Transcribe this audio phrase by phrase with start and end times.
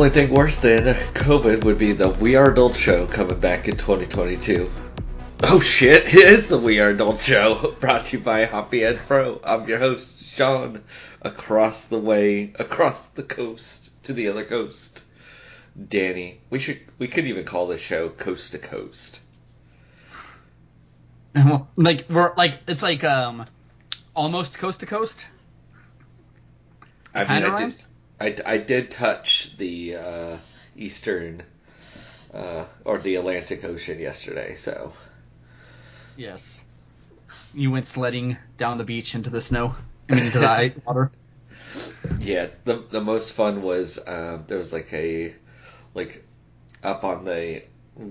[0.00, 3.76] only thing worse than COVID would be the We Are Adult show coming back in
[3.76, 4.66] 2022.
[5.42, 8.98] Oh shit, it is the We Are Adult show brought to you by Hoppy Ed
[9.06, 9.38] Pro.
[9.44, 10.82] I'm your host, Sean,
[11.20, 15.04] across the way, across the coast to the other coast.
[15.88, 16.40] Danny.
[16.48, 19.20] We should we could even call this show Coast to Coast.
[21.76, 23.44] like we're like it's like um
[24.16, 25.26] almost coast to coast.
[27.14, 27.74] I mean, I did,
[28.20, 30.36] I, I did touch the uh,
[30.76, 31.42] eastern
[32.34, 34.92] uh, or the Atlantic Ocean yesterday, so.
[36.16, 36.64] Yes.
[37.54, 39.74] You went sledding down the beach into the snow,
[40.10, 41.10] I mean, into the water.
[42.20, 45.34] Yeah, the the most fun was um, there was like a
[45.94, 46.24] like
[46.82, 47.62] up on the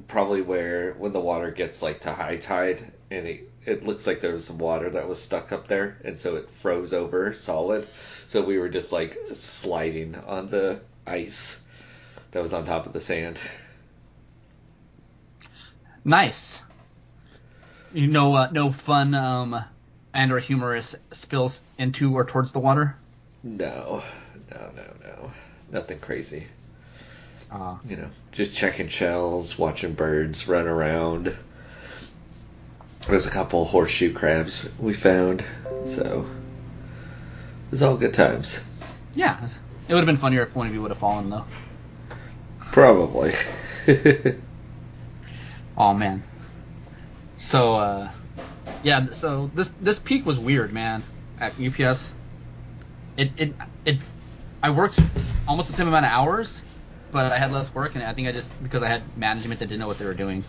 [0.08, 4.21] probably where when the water gets like to high tide and it it looks like
[4.21, 7.88] there was some water that was stuck up there, and so it froze over solid.
[8.27, 11.59] So we were just like sliding on the ice
[12.31, 13.39] that was on top of the sand.
[16.03, 16.61] Nice.
[17.93, 19.63] You know, uh, no fun um,
[20.13, 22.95] and or humorous spills into or towards the water.
[23.43, 24.03] No,
[24.52, 25.31] no, no, no,
[25.71, 26.45] nothing crazy.
[27.52, 31.35] Uh, you know, just checking shells, watching birds run around.
[33.09, 35.43] There's a couple horseshoe crabs we found,
[35.83, 36.27] so
[37.65, 38.63] it was all good times.
[39.15, 39.49] Yeah,
[39.88, 41.45] it would have been funnier if one of you would have fallen though.
[42.59, 43.33] Probably.
[45.75, 46.23] oh man.
[47.37, 48.11] So uh,
[48.83, 51.02] yeah, so this this peak was weird, man.
[51.39, 52.13] At UPS,
[53.17, 53.97] it it it
[54.61, 54.99] I worked
[55.48, 56.61] almost the same amount of hours,
[57.11, 59.65] but I had less work, and I think I just because I had management that
[59.65, 60.43] didn't know what they were doing.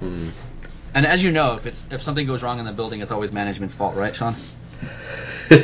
[0.00, 0.30] Hmm.
[0.94, 3.32] And as you know, if it's if something goes wrong in the building, it's always
[3.32, 4.34] management's fault, right, Sean?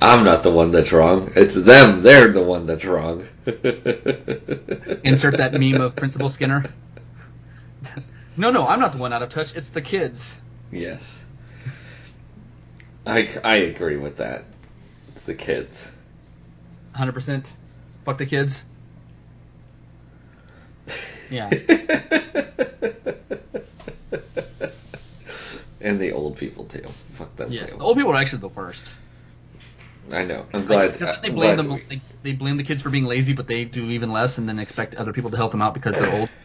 [0.00, 1.32] I'm not the one that's wrong.
[1.34, 2.02] It's them.
[2.02, 3.26] They're the one that's wrong.
[5.04, 6.64] Insert that meme of Principal Skinner.
[8.36, 9.56] no, no, I'm not the one out of touch.
[9.56, 10.36] It's the kids.
[10.70, 11.24] Yes.
[13.06, 14.44] I, I agree with that.
[15.08, 15.90] It's the kids.
[16.96, 17.46] 100%.
[18.04, 18.64] Fuck the kids.
[21.32, 21.48] Yeah.
[25.80, 26.84] and the old people too.
[27.14, 27.78] Fuck them yes, too.
[27.78, 28.94] the old people are actually the worst.
[30.10, 30.46] I know.
[30.52, 31.00] I'm glad.
[31.00, 31.74] Like, they blame glad them.
[31.74, 34.48] we- They, they blame the kids for being lazy, but they do even less, and
[34.48, 36.28] then expect other people to help them out because they're old.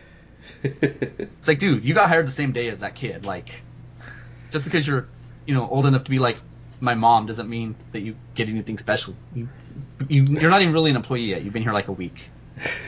[0.64, 3.26] It's like, dude, you got hired the same day as that kid.
[3.26, 3.62] Like,
[4.50, 5.08] just because you're,
[5.46, 6.38] you know, old enough to be like
[6.80, 9.14] my mom doesn't mean that you get anything special.
[9.36, 9.50] You,
[10.08, 11.44] you you're not even really an employee yet.
[11.44, 12.30] You've been here like a week.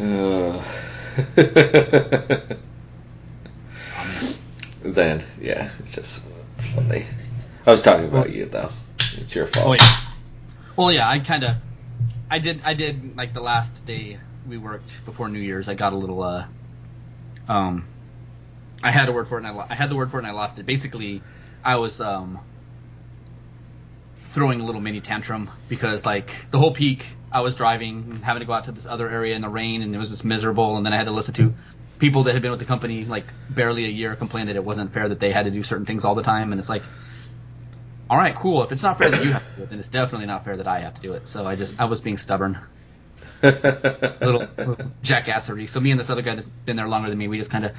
[0.00, 0.62] Uh,
[4.82, 6.22] then, yeah, it's just
[6.56, 7.04] it's funny.
[7.66, 8.70] I was talking about you though.
[8.96, 9.66] It's your fault.
[9.68, 9.96] Oh yeah.
[10.76, 11.56] Well, yeah, I kind of,
[12.30, 15.68] I did, I did like the last day we worked before New Year's.
[15.68, 16.46] I got a little, uh,
[17.48, 17.84] um,
[18.82, 20.20] I had a word for it and I, lo- I had the word for it
[20.20, 20.66] and I lost it.
[20.66, 21.20] Basically,
[21.64, 22.38] I was um
[24.24, 28.46] throwing a little mini tantrum because like the whole peak I was driving having to
[28.46, 30.86] go out to this other area in the rain and it was just miserable and
[30.86, 31.54] then I had to listen to
[31.98, 34.92] people that had been with the company like barely a year complain that it wasn't
[34.92, 36.82] fair that they had to do certain things all the time and it's like
[38.10, 38.62] all right cool.
[38.62, 40.56] If it's not fair that you have to do it then it's definitely not fair
[40.56, 41.28] that I have to do it.
[41.28, 42.58] So I just I was being stubborn.
[43.42, 45.68] Little, little jackassery.
[45.68, 47.64] So me and this other guy that's been there longer than me we just kind
[47.64, 47.72] of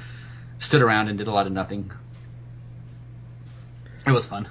[0.58, 1.90] stood around and did a lot of nothing.
[4.06, 4.48] It was fun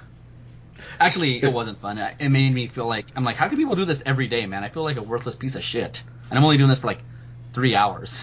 [1.00, 1.96] Actually, it wasn't fun.
[1.96, 4.62] It made me feel like I'm like, how can people do this every day, man?
[4.62, 7.00] I feel like a worthless piece of shit, and I'm only doing this for like
[7.54, 8.22] three hours.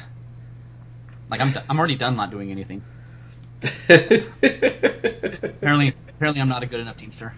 [1.30, 2.84] Like I'm, I'm already done not doing anything.
[3.90, 7.34] Apparently, apparently, I'm not a good enough teamster.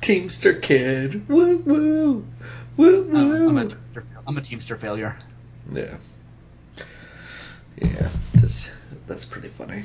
[0.00, 1.28] Teamster kid.
[1.28, 2.26] Woo woo.
[2.76, 3.68] Woo I'm, I'm, a woo.
[3.68, 5.16] teamster, I'm a teamster failure.
[5.70, 5.96] Yeah.
[7.76, 8.70] Yeah, that's
[9.06, 9.84] that's pretty funny.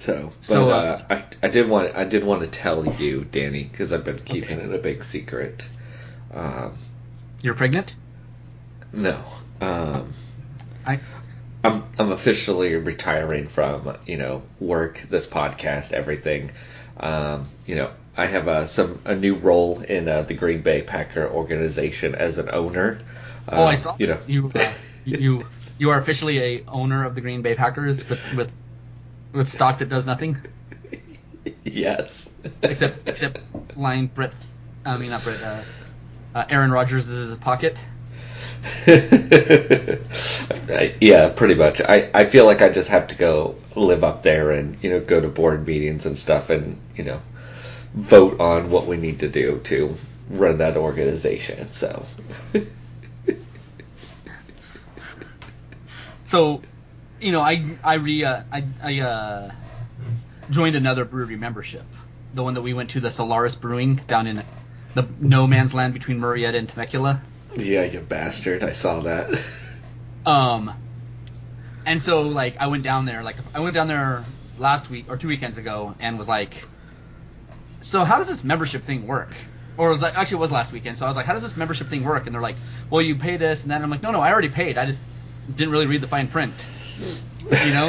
[0.00, 3.24] So, but So, uh, uh, I I did want I did want to tell you,
[3.24, 5.66] Danny, because I've been keeping it a big secret.
[6.32, 6.72] Um,
[7.42, 7.94] You're pregnant?
[8.92, 9.22] no,
[9.60, 10.10] um,
[10.86, 11.00] I.
[11.62, 16.50] I'm I'm officially retiring from you know work, this podcast, everything.
[16.98, 20.80] Um, you know, I have uh, some a new role in uh, the Green Bay
[20.82, 22.98] Packer organization as an owner.
[23.48, 23.96] Oh, I Um, saw.
[23.98, 24.72] You know, you, uh,
[25.04, 25.44] you,
[25.78, 28.50] you are officially a owner of the Green Bay Packers with with
[29.32, 30.36] with stock that does nothing
[31.64, 32.30] yes.
[32.62, 33.40] except except
[33.76, 34.34] line Brett.
[34.84, 35.42] I mean not Brett.
[35.42, 35.64] Uh,
[36.34, 37.78] uh, Aaron Rodgers' pocket.
[38.86, 39.98] I-
[41.00, 41.80] yeah, pretty much.
[41.80, 45.00] I, I feel like I just have to go live up there and you know
[45.00, 47.20] go to board meetings and stuff and you know
[47.94, 49.94] vote on what we need to do to
[50.30, 51.70] run that organization.
[51.70, 52.04] So
[56.24, 56.62] So,
[57.20, 59.52] you know, I I re uh, I I uh,
[60.50, 61.84] joined another brewery membership,
[62.34, 64.42] the one that we went to, the Solaris Brewing down in
[64.94, 67.20] the no man's land between Murrieta and Temecula.
[67.56, 68.62] yeah, you bastard!
[68.64, 69.40] I saw that.
[70.26, 70.70] Um,
[71.86, 74.22] and so like I went down there, like I went down there
[74.58, 76.52] last week or two weekends ago, and was like,
[77.80, 79.30] so how does this membership thing work?
[79.78, 81.42] Or it was like actually it was last weekend, so I was like, how does
[81.42, 82.26] this membership thing work?
[82.26, 82.56] And they're like,
[82.90, 83.76] well, you pay this and that.
[83.76, 84.76] And I'm like, no, no, I already paid.
[84.76, 85.02] I just
[85.56, 86.54] didn't really read the fine print,
[87.64, 87.88] you know.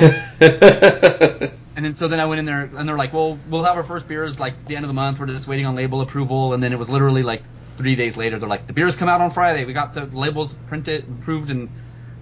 [1.75, 3.83] And then so then I went in there and they're like, well, we'll have our
[3.83, 5.19] first beers like the end of the month.
[5.19, 6.53] We're just waiting on label approval.
[6.53, 7.43] And then it was literally like
[7.77, 8.39] three days later.
[8.39, 9.65] They're like, the beers come out on Friday.
[9.65, 11.69] We got the labels printed, approved, and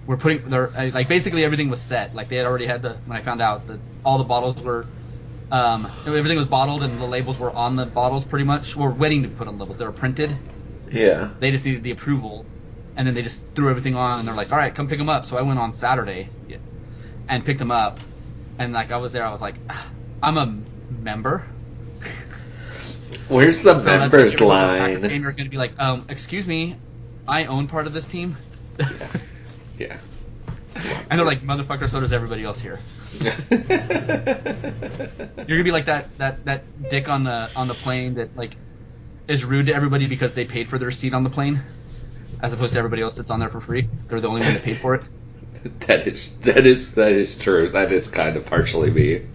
[0.06, 0.48] we're putting.
[0.48, 2.14] They're uh, like basically everything was set.
[2.14, 4.86] Like they had already had the when I found out that all the bottles were.
[5.52, 8.76] Um, everything was bottled and the labels were on the bottles pretty much.
[8.76, 9.78] We're waiting to put on labels.
[9.78, 10.30] They were printed.
[10.92, 11.30] yeah.
[11.40, 12.46] They just needed the approval,
[13.00, 14.18] and then they just threw everything on.
[14.18, 16.28] And they're like, "All right, come pick them up." So I went on Saturday,
[17.30, 17.98] and picked them up,
[18.58, 19.90] and like I was there, I was like, "Ah,
[20.22, 20.54] "I'm a
[21.02, 21.42] member."
[23.28, 25.02] Where's the So members line?
[25.02, 26.76] at You're going to be like, um, "Excuse me,
[27.26, 28.36] I own part of this team,"
[29.78, 29.96] Yeah.
[31.08, 32.78] and they're like, "Motherfucker, so does everybody else here."
[33.20, 33.30] You're
[35.48, 38.58] gonna be like that that that dick on the on the plane that like
[39.26, 41.62] is rude to everybody because they paid for their seat on the plane,
[42.42, 43.88] as opposed to everybody else that's on there for free.
[44.08, 45.02] They're the only one that paid for it.
[45.80, 47.68] That is that is that is true.
[47.68, 49.26] That is kind of partially me.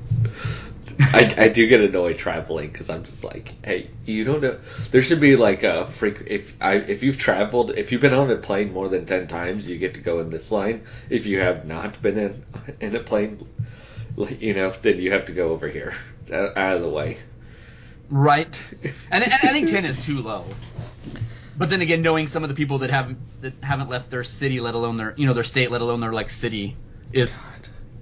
[1.00, 4.58] I, I do get annoyed traveling because I'm just like, hey, you don't know.
[4.92, 6.24] There should be like a freak.
[6.26, 9.68] If I if you've traveled, if you've been on a plane more than ten times,
[9.68, 10.84] you get to go in this line.
[11.10, 12.46] If you have not been in
[12.80, 13.46] in a plane,
[14.16, 15.94] like, you know, then you have to go over here,
[16.32, 17.18] out out of the way.
[18.10, 18.58] Right.
[19.12, 20.46] And, and I think ten is too low.
[21.58, 24.60] But then again, knowing some of the people that haven't that haven't left their city,
[24.60, 26.76] let alone their you know their state, let alone their like city,
[27.14, 27.38] is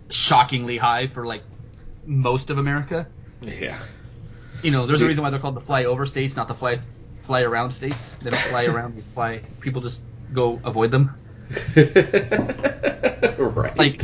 [0.09, 1.44] shockingly high for like
[2.05, 3.07] most of America.
[3.41, 3.77] Yeah.
[4.61, 6.79] You know, there's a reason why they're called the flyover states, not the fly
[7.21, 8.13] fly around states.
[8.21, 9.41] They don't fly around; they fly.
[9.59, 11.15] People just go avoid them.
[13.38, 13.77] right.
[13.77, 14.01] Like,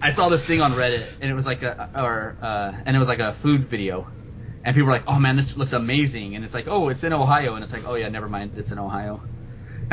[0.00, 2.98] I saw this thing on Reddit, and it was like a or uh, and it
[2.98, 4.08] was like a food video,
[4.66, 7.12] and people were like, "Oh man, this looks amazing," and it's like, "Oh, it's in
[7.12, 9.22] Ohio," and it's like, "Oh yeah, never mind, it's in Ohio."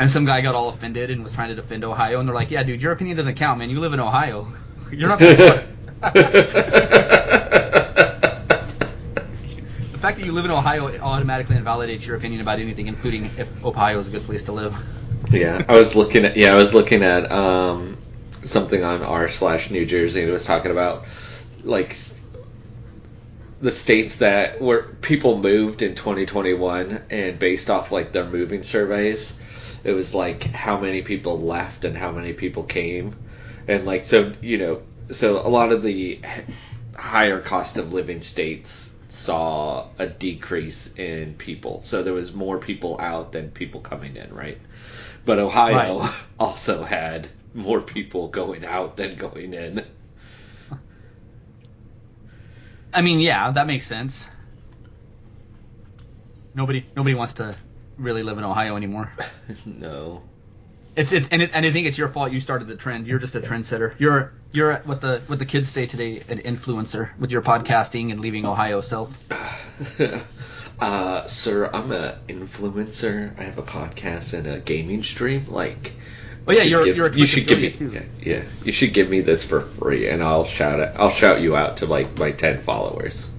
[0.00, 2.50] And some guy got all offended and was trying to defend Ohio, and they're like,
[2.50, 3.70] "Yeah, dude, your opinion doesn't count, man.
[3.70, 4.48] You live in Ohio.
[4.90, 5.28] You're not." the
[10.00, 14.00] fact that you live in Ohio automatically invalidates your opinion about anything, including if Ohio
[14.00, 14.76] is a good place to live.
[15.30, 17.96] Yeah, I was looking at yeah, I was looking at um,
[18.42, 21.04] something on r slash New Jersey, and it was talking about
[21.62, 21.96] like
[23.64, 29.34] the states that where people moved in 2021, and based off like their moving surveys,
[29.84, 33.16] it was like how many people left and how many people came,
[33.68, 36.20] and like so you know so a lot of the
[36.96, 42.96] higher cost of living states saw a decrease in people, so there was more people
[43.00, 44.58] out than people coming in, right?
[45.24, 46.12] But Ohio Right.
[46.38, 49.84] also had more people going out than going in.
[52.94, 54.26] I mean, yeah, that makes sense.
[56.54, 57.56] Nobody, nobody wants to
[57.98, 59.12] really live in Ohio anymore.
[59.66, 60.22] no.
[60.96, 62.30] It's, it's and, it, and I think it's your fault.
[62.30, 63.08] You started the trend.
[63.08, 63.94] You're just a trendsetter.
[63.98, 68.20] You're you're what the what the kids say today, an influencer with your podcasting and
[68.20, 69.18] leaving Ohio self.
[70.80, 73.36] uh, sir, I'm a influencer.
[73.36, 75.46] I have a podcast and a gaming stream.
[75.48, 75.94] Like,
[76.46, 77.90] Oh yeah, you you're give- you're a you should give me too.
[77.92, 80.92] yeah, yeah, you should give me this for free, and I'll shout it.
[80.96, 83.30] I'll shout you out to like my ten followers.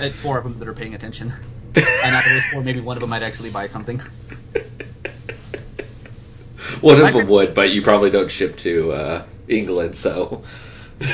[0.00, 1.32] Uh, four of them that are paying attention,
[1.74, 4.00] and those four, maybe one of them might actually buy something.
[6.80, 10.44] One of them would, but you probably don't ship to uh, England, so.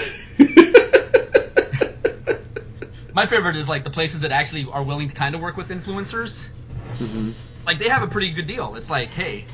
[3.15, 5.71] My favorite is like the places that actually are willing to kind of work with
[5.71, 6.51] influencers.
[6.99, 7.33] Mhm.
[7.65, 8.75] Like they have a pretty good deal.
[8.77, 9.47] It's like, hey,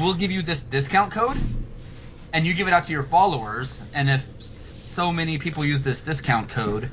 [0.00, 1.36] we'll give you this discount code,
[2.32, 6.02] and you give it out to your followers, and if so many people use this
[6.02, 6.90] discount code,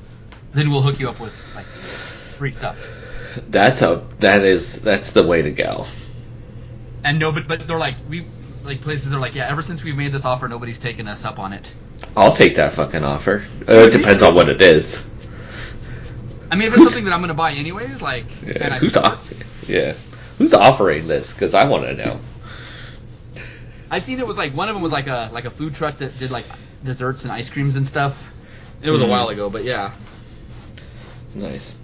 [0.54, 1.66] then we'll hook you up with like
[2.38, 2.78] free stuff.
[3.48, 5.84] That's a that is that's the way to go.
[7.04, 8.24] And no, but but they're like we
[8.64, 11.38] like places are like, yeah, ever since we've made this offer, nobody's taken us up
[11.38, 11.70] on it.
[12.16, 13.42] I'll take that fucking offer.
[13.68, 15.04] Uh, it depends on what it is.
[16.50, 19.68] I mean, if it's something that I'm gonna buy anyways, like, Yeah, who's off?
[19.68, 19.94] Yeah,
[20.38, 21.32] who's offering this?
[21.32, 22.20] Because I want to know.
[23.90, 25.98] I've seen it was like one of them was like a like a food truck
[25.98, 26.46] that did like
[26.84, 28.32] desserts and ice creams and stuff.
[28.82, 29.10] It was a Mhm.
[29.10, 29.92] while ago, but yeah.
[31.34, 31.76] Nice.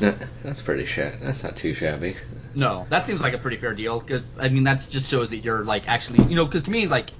[0.00, 1.16] No, that's pretty shabby.
[1.20, 2.16] That's not too shabby.
[2.54, 5.38] No, that seems like a pretty fair deal because I mean that just shows that
[5.38, 7.10] you're like actually you know because to me like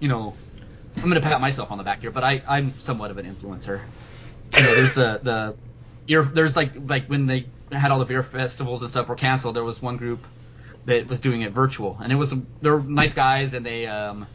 [0.00, 0.34] you know
[0.96, 3.80] I'm gonna pat myself on the back here, but I I'm somewhat of an influencer.
[4.56, 5.56] You know, there's the the
[6.06, 9.54] you're, there's like like when they had all the beer festivals and stuff were canceled,
[9.56, 10.26] there was one group
[10.88, 14.26] that was doing it virtual, and it was they're nice guys and they um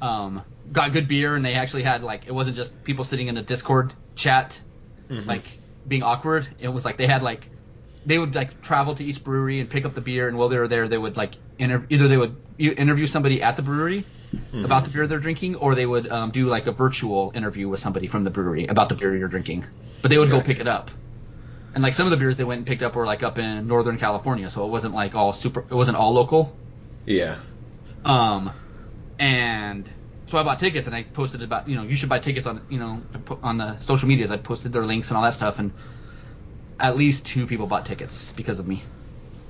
[0.00, 3.36] um got good beer and they actually had like it wasn't just people sitting in
[3.36, 4.58] a Discord chat
[5.10, 5.26] Mhm.
[5.26, 5.44] like
[5.86, 6.46] being awkward.
[6.58, 7.48] It was like they had like
[8.06, 10.58] they would like travel to each brewery and pick up the beer, and while they
[10.58, 14.04] were there, they would like inter- either they would interview somebody at the brewery
[14.64, 17.80] about the beer they're drinking, or they would um, do like a virtual interview with
[17.80, 19.66] somebody from the brewery about the beer you're drinking.
[20.02, 20.90] But they would go pick it up.
[21.74, 23.68] And like some of the beers they went and picked up were like up in
[23.68, 25.60] Northern California, so it wasn't like all super.
[25.60, 26.56] It wasn't all local.
[27.06, 27.38] Yeah.
[28.04, 28.52] Um,
[29.18, 29.88] and
[30.26, 32.62] so I bought tickets and I posted about you know you should buy tickets on
[32.68, 33.02] you know
[33.42, 34.30] on the social medias.
[34.30, 35.72] I posted their links and all that stuff, and
[36.80, 38.82] at least two people bought tickets because of me.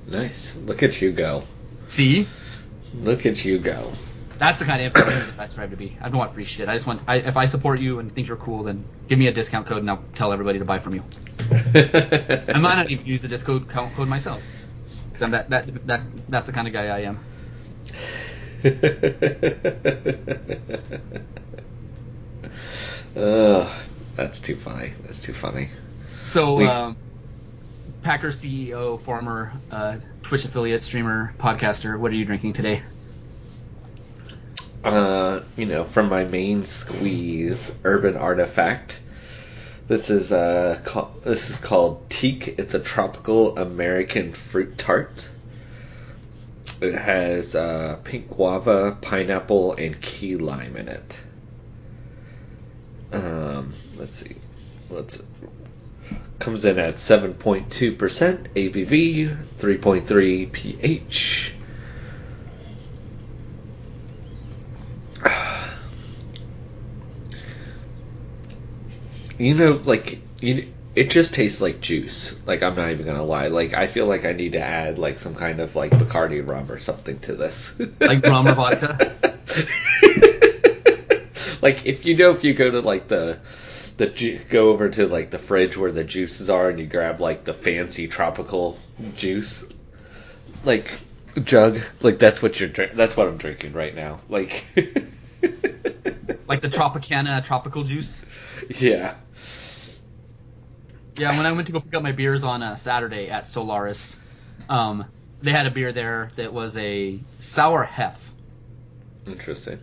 [0.07, 0.55] Nice.
[0.55, 1.43] Look at you go.
[1.87, 2.27] See,
[2.93, 3.91] Look at you go.
[4.39, 5.95] That's the kind of influencer that I strive to be.
[6.01, 6.67] I don't want free shit.
[6.69, 9.27] I just want I, if I support you and think you're cool, then give me
[9.27, 11.03] a discount code and I'll tell everybody to buy from you.
[11.51, 14.41] I might not even use the discount co- code myself
[15.07, 17.19] because I'm that that that that's the kind of guy I am.
[23.15, 23.81] oh,
[24.15, 24.89] that's too funny.
[25.03, 25.69] That's too funny.
[26.23, 26.97] So, We- um,
[28.03, 32.81] Packer CEO, former uh, Twitch affiliate, streamer, podcaster, what are you drinking today?
[34.83, 38.99] Uh, you know, from my main squeeze, Urban Artifact.
[39.89, 40.79] This is uh,
[41.23, 42.59] this is called Teak.
[42.59, 45.27] It's a tropical American fruit tart.
[46.79, 51.19] It has uh, pink guava, pineapple, and key lime in it.
[53.11, 54.35] Um, let's see,
[54.89, 55.21] let's
[56.37, 61.53] comes in at seven point two percent ABV, three point three pH.
[69.39, 72.37] You know, like you, it just tastes like juice.
[72.45, 73.47] Like I'm not even gonna lie.
[73.47, 76.69] Like I feel like I need to add like some kind of like Bacardi rum
[76.69, 77.73] or something to this.
[78.01, 79.15] Like rum or vodka?
[81.61, 83.39] like if you know if you go to like the
[83.95, 87.21] the ju- go over to like the fridge where the juices are and you grab
[87.21, 88.77] like the fancy tropical
[89.15, 89.63] juice,
[90.65, 90.99] like
[91.45, 92.91] jug, like that's what you're drink.
[92.91, 94.19] That's what I'm drinking right now.
[94.27, 94.65] Like.
[96.49, 98.23] Like the Tropicana tropical juice?
[98.79, 99.15] Yeah.
[101.17, 104.17] Yeah, when I went to go pick up my beers on uh, Saturday at Solaris,
[104.69, 105.03] um,
[105.41, 108.31] they had a beer there that was a sour hef,
[109.27, 109.79] Interesting.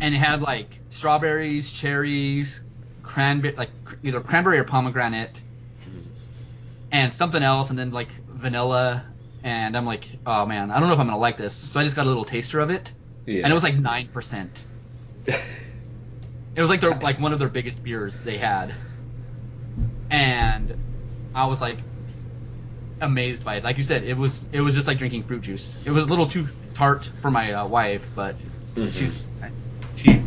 [0.00, 2.62] and it had like strawberries, cherries,
[3.02, 3.68] cranberry, like
[4.02, 5.42] either cranberry or pomegranate,
[6.90, 9.04] and something else, and then like vanilla.
[9.44, 11.54] And I'm like, oh man, I don't know if I'm gonna like this.
[11.54, 12.90] So I just got a little taster of it,
[13.26, 13.42] Yeah.
[13.42, 14.50] and it was like nine percent.
[16.54, 18.74] It was like their like one of their biggest beers they had,
[20.10, 20.76] and
[21.34, 21.84] I was like
[23.00, 23.64] amazed by it.
[23.64, 25.76] Like you said, it was it was just like drinking fruit juice.
[25.84, 28.38] It was a little too tart for my uh, wife, but
[28.76, 28.92] Mhm.
[28.92, 29.26] she's
[29.94, 30.26] she,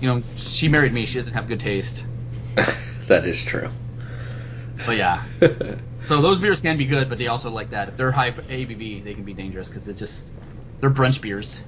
[0.00, 1.06] you know, she married me.
[1.06, 2.06] She doesn't have good taste.
[3.08, 3.68] that is true.
[4.84, 5.24] But yeah,
[6.04, 7.88] so those beers can be good, but they also like that.
[7.88, 10.30] If they're high ABV, they can be dangerous because it just
[10.80, 11.60] they're brunch beers.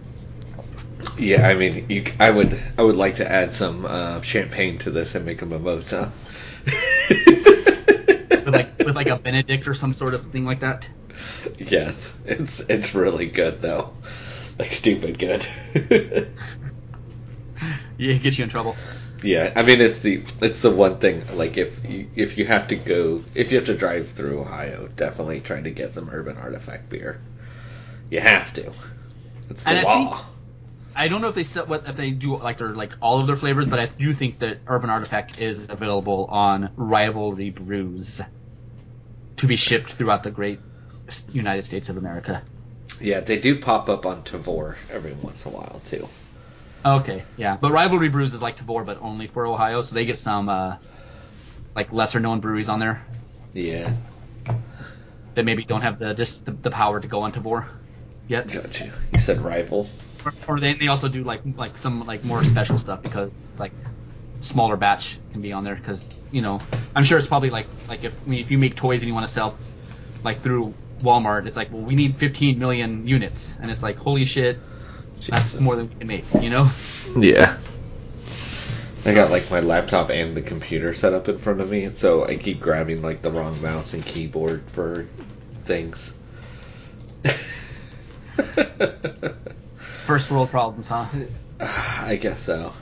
[1.18, 4.90] Yeah, I mean, you, I would, I would like to add some uh, champagne to
[4.90, 6.12] this and make a mimosa.
[8.44, 10.90] With like with like a Benedict or some sort of thing like that.
[11.58, 13.92] yes, it's it's really good though,
[14.58, 15.46] like stupid good.
[17.96, 18.82] Yeah, it gets you in trouble.
[19.22, 21.24] yeah, I mean, it's the it's the one thing.
[21.36, 24.88] Like if you if you have to go if you have to drive through Ohio,
[24.96, 27.20] definitely try to get some Urban Artifact beer.
[28.10, 28.72] You have to.
[29.50, 30.24] It's the And law.
[30.98, 33.36] I don't know if they what if they do like their like all of their
[33.36, 38.20] flavors, but I do think that Urban Artifact is available on Rivalry Brews
[39.36, 40.58] to be shipped throughout the great
[41.30, 42.42] United States of America.
[43.00, 46.08] Yeah, they do pop up on Tavour every once in a while too.
[46.84, 50.18] Okay, yeah, but Rivalry Brews is like Tavour, but only for Ohio, so they get
[50.18, 50.76] some uh,
[51.76, 53.06] like lesser known breweries on there
[53.52, 53.92] Yeah,
[55.36, 57.68] that maybe don't have the just the, the power to go on Tavour
[58.28, 58.48] yet.
[58.48, 58.90] got you.
[59.18, 59.88] Said rival.
[60.24, 63.72] Or, or they, they also do like like some like more special stuff because like
[64.40, 66.60] smaller batch can be on there because you know
[66.94, 69.14] I'm sure it's probably like like if I mean, if you make toys and you
[69.14, 69.56] want to sell
[70.22, 71.46] like through Walmart.
[71.46, 74.58] It's like, well, we need 15 million units, and it's like, holy shit,
[75.28, 76.70] that's more than we can make, you know?
[77.16, 77.58] Yeah.
[79.04, 82.26] I got like my laptop and the computer set up in front of me, so
[82.26, 85.06] I keep grabbing like the wrong mouse and keyboard for
[85.64, 86.14] things.
[90.00, 91.06] First world problems, huh?
[91.60, 92.72] I guess so.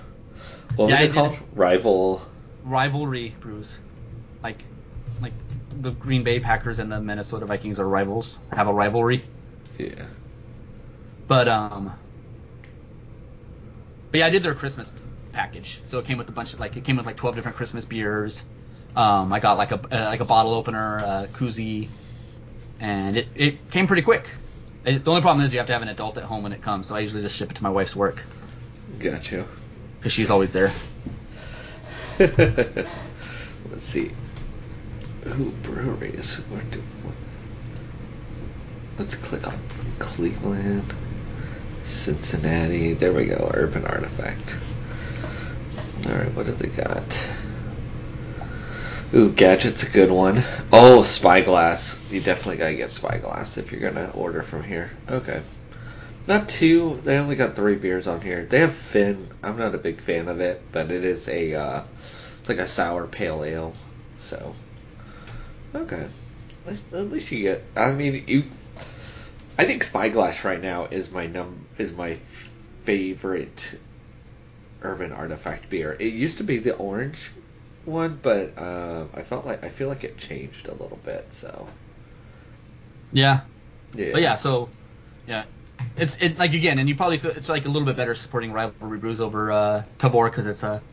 [0.76, 1.38] What Yeah, was it called?
[1.52, 2.22] Rival.
[2.62, 3.80] Rivalry brews,
[4.42, 4.66] like,
[5.20, 5.34] like
[5.70, 9.30] the Green Bay Packers and the Minnesota Vikings are rivals, have a rivalry.
[9.78, 10.06] Yeah.
[11.28, 11.92] But um,
[14.10, 14.92] but yeah, I did their Christmas
[15.32, 17.56] package, so it came with a bunch of like it came with like 12 different
[17.56, 18.44] Christmas beers.
[18.94, 21.92] Um, I got like a uh, like a bottle opener, a koozie,
[22.80, 24.30] and it it came pretty quick.
[24.86, 26.86] The only problem is you have to have an adult at home when it comes,
[26.86, 28.22] so I usually just ship it to my wife's work
[29.00, 29.44] Got you.
[29.98, 30.70] because she's always there.
[32.20, 32.94] Let's
[33.80, 34.12] see.
[35.26, 36.36] Ooh, breweries.
[36.36, 36.80] Where do?
[38.96, 39.58] Let's click on
[39.98, 40.94] Cleveland,
[41.82, 42.94] Cincinnati.
[42.94, 43.50] There we go.
[43.52, 44.56] Urban Artifact.
[46.06, 47.26] All right, what do they got?
[49.14, 50.42] Ooh, Gadget's a good one.
[50.72, 51.98] Oh, Spyglass.
[52.10, 54.90] You definitely gotta get Spyglass if you're gonna order from here.
[55.08, 55.42] Okay.
[56.26, 57.00] Not two.
[57.04, 58.44] They only got three beers on here.
[58.44, 59.28] They have Finn.
[59.44, 61.82] I'm not a big fan of it, but it is a uh,
[62.40, 63.74] it's like a sour pale ale.
[64.18, 64.54] So
[65.72, 66.08] okay,
[66.66, 67.62] at least you get.
[67.76, 68.44] I mean, you.
[69.56, 72.16] I think Spyglass right now is my num is my
[72.84, 73.78] favorite
[74.82, 75.96] urban artifact beer.
[75.98, 77.30] It used to be the orange
[77.86, 81.32] one, but uh, I felt like I feel like it changed a little bit.
[81.32, 81.68] So
[83.12, 83.42] Yeah,
[83.94, 84.72] yeah, but yeah, so
[85.26, 85.46] yeah,
[85.96, 88.52] it's it like again, and you probably feel it's like a little bit better supporting
[88.52, 90.84] rivalry brews over uh, Tavour because it's a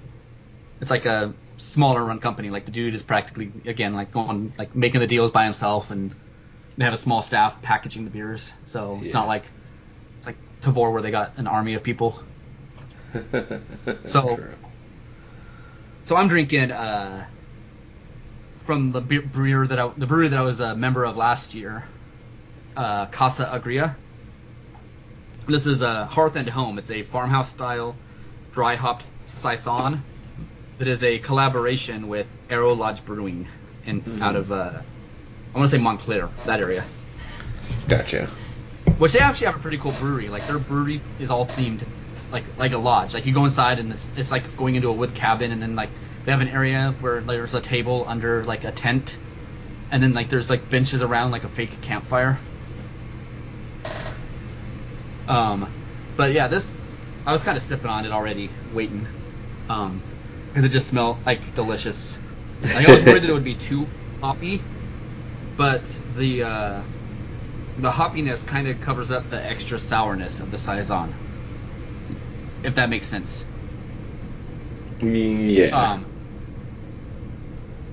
[0.81, 2.49] it's like a smaller run company.
[2.49, 6.15] Like the dude is practically again like going like making the deals by himself, and
[6.77, 8.53] they have a small staff packaging the beers.
[8.65, 9.13] So it's Yeah.
[9.13, 9.53] not like
[10.19, 12.23] it's like Tavour where they got an army of people.
[14.05, 14.55] So- True.
[16.05, 17.25] So I'm drinking uh,
[18.65, 21.85] from the brewer that I, the brewery that I was a member of last year,
[22.75, 23.95] uh, Casa Agria.
[25.47, 26.77] This is a Hearth and Home.
[26.77, 27.95] It's a farmhouse style
[28.51, 30.03] dry hopped saison
[30.77, 33.47] that is a collaboration with Arrow Lodge Brewing
[33.85, 34.21] in Mhm.
[34.21, 34.81] out of uh,
[35.53, 36.85] I want to say Montclair, that area.
[37.87, 38.27] gotcha.
[38.97, 40.29] Which they actually have a pretty cool brewery.
[40.29, 41.83] Like their brewery is all themed
[42.33, 43.13] like like a lodge.
[43.15, 45.75] Like you go inside and it's it's like going into a wood cabin and then
[45.75, 45.91] like
[46.25, 49.19] they have an area where there's a table under like a tent
[49.91, 52.39] and then like there's like benches around like a fake campfire.
[55.27, 55.69] Um
[56.17, 56.77] but yeah, this
[57.25, 59.09] I was kind of sipping on it already, waiting.
[59.69, 60.03] Um
[60.51, 62.19] because it just smelled like delicious.
[62.61, 63.91] Like, I was worried that it would be too
[64.21, 64.65] hoppy,
[65.57, 66.83] but the uh
[67.77, 71.15] the hoppiness kind of covers up the extra sourness of the saison.
[72.63, 73.45] If that makes sense.
[75.01, 75.67] Yeah.
[75.67, 76.05] Um,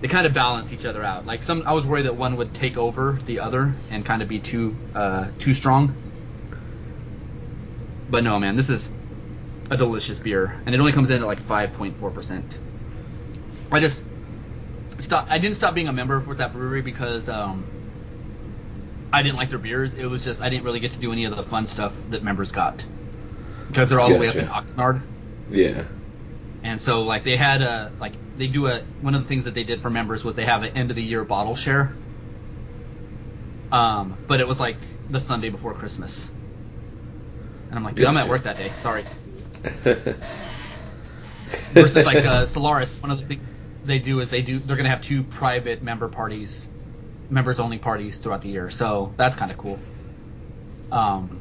[0.00, 1.26] they kind of balance each other out.
[1.26, 4.28] Like some, I was worried that one would take over the other and kind of
[4.28, 5.94] be too uh, too strong.
[8.08, 8.90] But no, man, this is
[9.70, 12.58] a delicious beer, and it only comes in at like 5.4 percent.
[13.70, 14.02] I just
[14.98, 15.26] stop.
[15.30, 17.66] I didn't stop being a member with that brewery because um,
[19.12, 19.94] I didn't like their beers.
[19.94, 22.22] It was just I didn't really get to do any of the fun stuff that
[22.22, 22.84] members got
[23.70, 25.02] because they're all the way up in Oxnard.
[25.48, 25.84] yeah.
[26.62, 29.54] And so like they had a like they do a one of the things that
[29.54, 32.00] they did for members was they have an end of the year bottle share.
[33.72, 34.76] Um, but it was like
[35.08, 36.30] the Sunday before Christmas.
[37.70, 38.72] And I'm like, dude, I'm at work that day.
[38.80, 39.04] Sorry.
[41.72, 44.90] Versus like uh, Solaris, one of the things they do is they do they're gonna
[44.90, 46.68] have two private member parties,
[47.30, 48.70] members only parties throughout the year.
[48.70, 49.86] So that's kind of cool.
[50.90, 51.39] Um,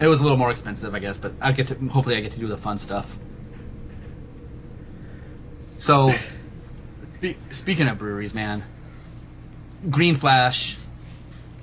[0.00, 2.32] it was a little more expensive, I guess, but I get to hopefully I get
[2.32, 3.16] to do the fun stuff.
[5.78, 6.12] So,
[7.12, 8.64] spe- speaking of breweries, man,
[9.88, 10.76] Green Flash,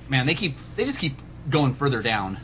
[0.08, 1.17] man, they keep they just keep
[1.50, 2.38] going further down.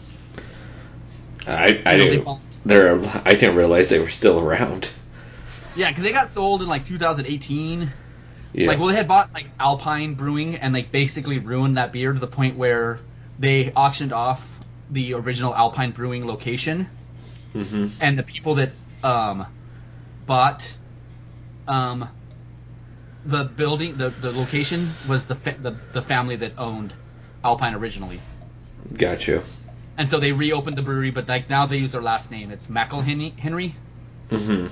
[1.45, 4.89] I I you know, they're I didn't realize they were still around.
[5.75, 7.91] Yeah, because they got sold in like 2018.
[8.56, 8.67] Yeah.
[8.67, 12.19] Like, well, they had bought like Alpine Brewing and like basically ruined that beer to
[12.19, 12.99] the point where
[13.39, 14.53] they auctioned off
[14.93, 16.88] the original Alpine Brewing location,
[17.53, 18.71] hmm and the people that
[19.03, 19.47] um
[20.25, 20.63] bought
[21.67, 22.10] um
[23.25, 26.93] the building, the the location was the fa- the the family that owned
[27.43, 28.21] Alpine originally.
[28.93, 29.41] Got you.
[29.97, 32.51] And so they reopened the brewery, but like now they use their last name.
[32.51, 33.77] It's McIlhenney Henry.
[34.29, 34.67] hmm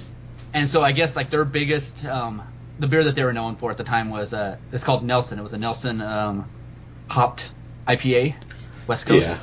[0.54, 2.44] And so I guess like their biggest, um,
[2.80, 5.40] the beer that they were known for at the time was uh, it's called Nelson.
[5.40, 6.50] It was a Nelson um,
[7.10, 7.54] hopped
[7.88, 8.36] IPA,
[8.88, 9.38] West Coast, Yeah.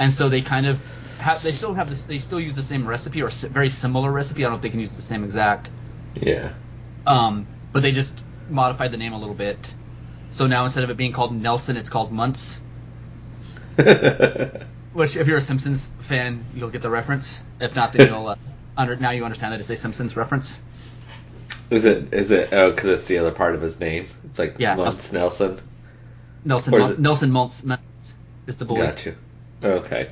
[0.00, 0.80] And so they kind of
[1.18, 4.10] have they still have this they still use the same recipe or si- very similar
[4.10, 4.42] recipe.
[4.42, 5.70] I don't know if they can use the same exact,
[6.14, 6.50] Yeah.
[7.06, 9.72] um, but they just modified the name a little bit.
[10.32, 12.58] So now instead of it being called Nelson, it's called Muntz.
[14.92, 17.38] Which, if you're a Simpsons fan, you'll get the reference.
[17.60, 18.36] If not, then you'll uh,
[18.76, 20.60] under now you understand that it's a Simpsons reference.
[21.70, 22.12] is it?
[22.12, 22.52] Is it?
[22.52, 24.06] Oh, because it's the other part of his name.
[24.24, 25.60] It's like Yeah, Muntz Nelson.
[26.44, 28.14] Nelson Mon- it- Nelson Muntz, Muntz
[28.46, 28.80] is the bully.
[28.82, 29.14] Got you.
[29.62, 30.10] Okay.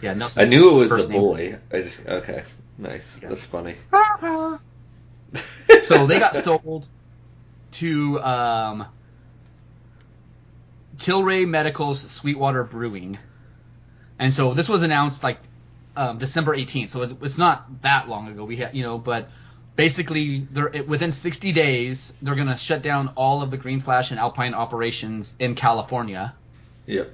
[0.00, 0.28] Yeah.
[0.36, 1.20] I knew it was the name.
[1.20, 1.54] bully.
[1.72, 2.42] I just okay.
[2.78, 3.18] Nice.
[3.22, 3.30] Yes.
[3.30, 3.76] That's funny.
[5.84, 6.86] so they got sold
[7.72, 8.86] to um,
[10.98, 13.18] Tilray Medical's Sweetwater Brewing,
[14.18, 15.38] and so this was announced like
[15.96, 16.90] um, December 18th.
[16.90, 18.44] So it's, it's not that long ago.
[18.44, 19.28] We had you know, but
[19.76, 24.10] basically they're it- within 60 days they're gonna shut down all of the Green Flash
[24.10, 26.34] and Alpine operations in California.
[26.86, 27.12] Yep.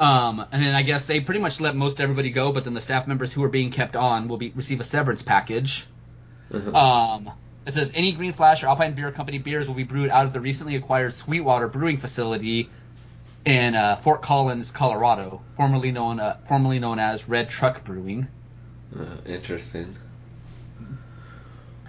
[0.00, 2.80] Um, and then I guess they pretty much let most everybody go, but then the
[2.80, 5.86] staff members who are being kept on will be receive a severance package.
[6.52, 6.72] Uh-huh.
[6.72, 7.30] Um,
[7.66, 10.32] it says any Green Flash or Alpine Beer Company beers will be brewed out of
[10.32, 12.68] the recently acquired Sweetwater Brewing Facility
[13.44, 18.26] in uh, Fort Collins, Colorado, formerly known uh, formerly known as Red Truck Brewing.
[18.98, 19.96] Uh, interesting.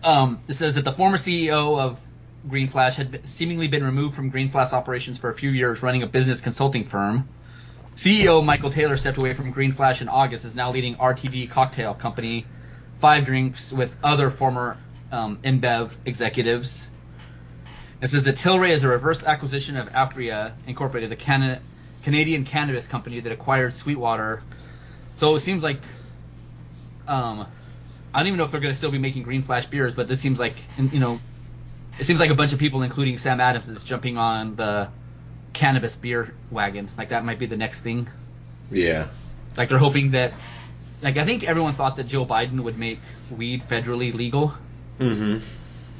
[0.04, 2.00] Um, it says that the former CEO of
[2.48, 6.04] Green Flash had seemingly been removed from Green Flash operations for a few years, running
[6.04, 7.28] a business consulting firm.
[7.96, 11.94] CEO Michael Taylor stepped away from Green Flash in August, is now leading RTD Cocktail
[11.94, 12.46] Company,
[13.00, 14.78] Five Drinks, with other former
[15.14, 16.90] um, InBev executives.
[18.02, 21.62] It says that Tilray is a reverse acquisition of Aphria Incorporated, the Cana-
[22.04, 24.42] Canadian cannabis company that acquired Sweetwater.
[25.16, 25.78] So it seems like
[27.08, 27.48] um,
[28.14, 30.10] I don't even know if they're going to still be making Green Flash beers, but
[30.10, 31.20] this seems like, you know,
[31.98, 34.90] it seems like a bunch of people, including Sam Adams, is jumping on the
[35.56, 36.90] cannabis beer wagon.
[36.98, 38.08] Like that might be the next thing.
[38.70, 39.08] Yeah.
[39.58, 40.34] Like they're hoping that,
[41.02, 43.00] like I think everyone thought that Joe Biden would make
[43.32, 44.54] weed federally legal,
[45.00, 45.40] Mm-hmm.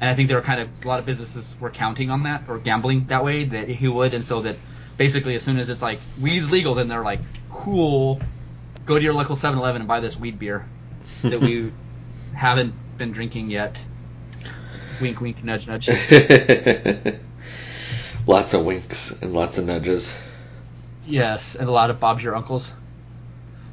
[0.00, 2.44] and I think there were kind of a lot of businesses were counting on that
[2.48, 4.56] or gambling that way that he would, and so that
[4.96, 8.20] basically as soon as it's like weed's legal, then they're like, cool,
[8.86, 10.64] go to your local 7-Eleven and buy this weed beer
[11.22, 11.72] that we
[12.34, 13.82] haven't been drinking yet.
[15.00, 15.88] Wink, wink, nudge, nudge.
[18.26, 20.14] lots of winks and lots of nudges.
[21.06, 22.72] yes, and a lot of Bob's your uncles.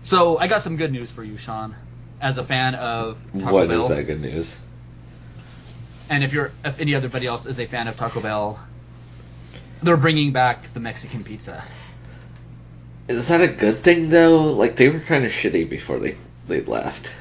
[0.04, 1.76] So I got some good news for you, Sean.
[2.22, 4.58] As a fan of Taco What Bell, is that good news?
[6.10, 8.60] and if you're if any other buddy else is a fan of Taco Bell,
[9.82, 11.63] they're bringing back the Mexican pizza.
[13.08, 14.52] Is that a good thing though?
[14.54, 17.13] Like they were kind of shitty before they they left.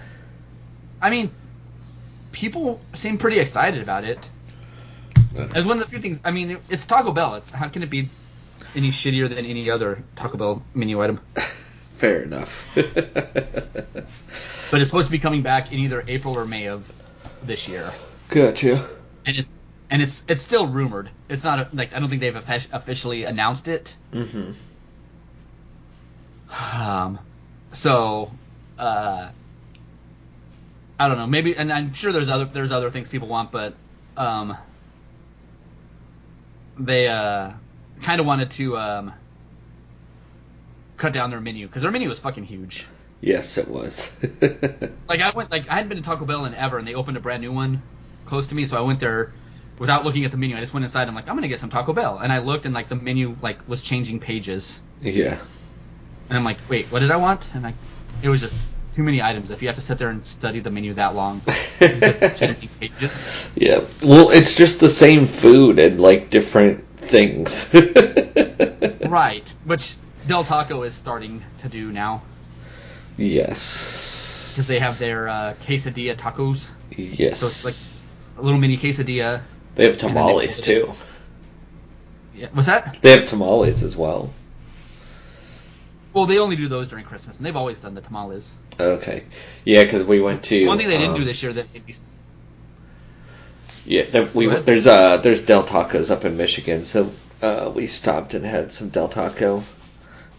[1.01, 1.33] I mean,
[2.33, 4.29] people seem pretty excited about it.
[5.55, 6.21] As one of the few things.
[6.25, 7.37] I mean, it's Taco Bell.
[7.37, 8.09] It's how can it be
[8.75, 11.21] any shittier than any other Taco Bell menu item?
[11.99, 12.77] Fair enough.
[14.73, 16.91] But it's supposed to be coming back in either April or May of
[17.43, 17.93] this year,
[18.31, 18.89] gotcha.
[19.27, 19.53] and it's
[19.91, 21.11] and it's it's still rumored.
[21.29, 23.95] It's not a, like I don't think they've officially announced it.
[24.15, 24.53] Mm-hmm.
[26.81, 27.19] Um,
[27.73, 28.33] so,
[28.79, 29.29] uh,
[30.99, 31.27] I don't know.
[31.27, 33.75] Maybe, and I'm sure there's other there's other things people want, but
[34.17, 34.57] um,
[36.79, 37.53] they uh
[38.03, 39.13] kind of wanted to um
[40.97, 42.87] cut down their menu because their menu was fucking huge.
[43.21, 44.11] Yes, it was.
[45.09, 47.17] Like I went, like I hadn't been to Taco Bell in ever, and they opened
[47.17, 47.83] a brand new one
[48.25, 49.33] close to me, so I went there
[49.79, 50.57] without looking at the menu.
[50.57, 51.07] I just went inside.
[51.07, 53.37] I'm like, I'm gonna get some Taco Bell, and I looked, and like the menu
[53.43, 54.81] like was changing pages.
[55.01, 55.39] yeah.
[56.29, 57.47] And I'm like, wait, what did I want?
[57.53, 57.75] And like,
[58.23, 58.57] it was just
[58.93, 59.51] too many items.
[59.51, 61.41] If you have to sit there and study the menu that long,
[61.79, 63.49] pages.
[63.57, 63.81] Yeah.
[64.03, 67.73] Well, it's just the same food and like different things.
[69.13, 69.95] Right, which
[70.27, 72.23] Del Taco is starting to do now
[73.17, 74.53] yes.
[74.53, 76.71] because they have their uh, quesadilla tacos.
[76.97, 77.41] Yes.
[77.41, 79.43] So it's like a little mini quesadilla.
[79.75, 80.93] they have then they tamales too.
[82.35, 82.99] Yeah, what's that?
[83.03, 84.31] They have tamales as well.
[86.15, 88.59] Well, they only do those during Christmas, and they've always done the tamales.
[88.79, 89.25] Okay.
[89.65, 91.87] Yeah, because we went to One thing they didn't um, do this year that made
[91.87, 91.95] me
[93.85, 94.65] Yeah, there, we ahead.
[94.67, 98.89] there's uh there's Del Tacos up in Michigan, so uh, we stopped and had some
[98.91, 99.63] Del Taco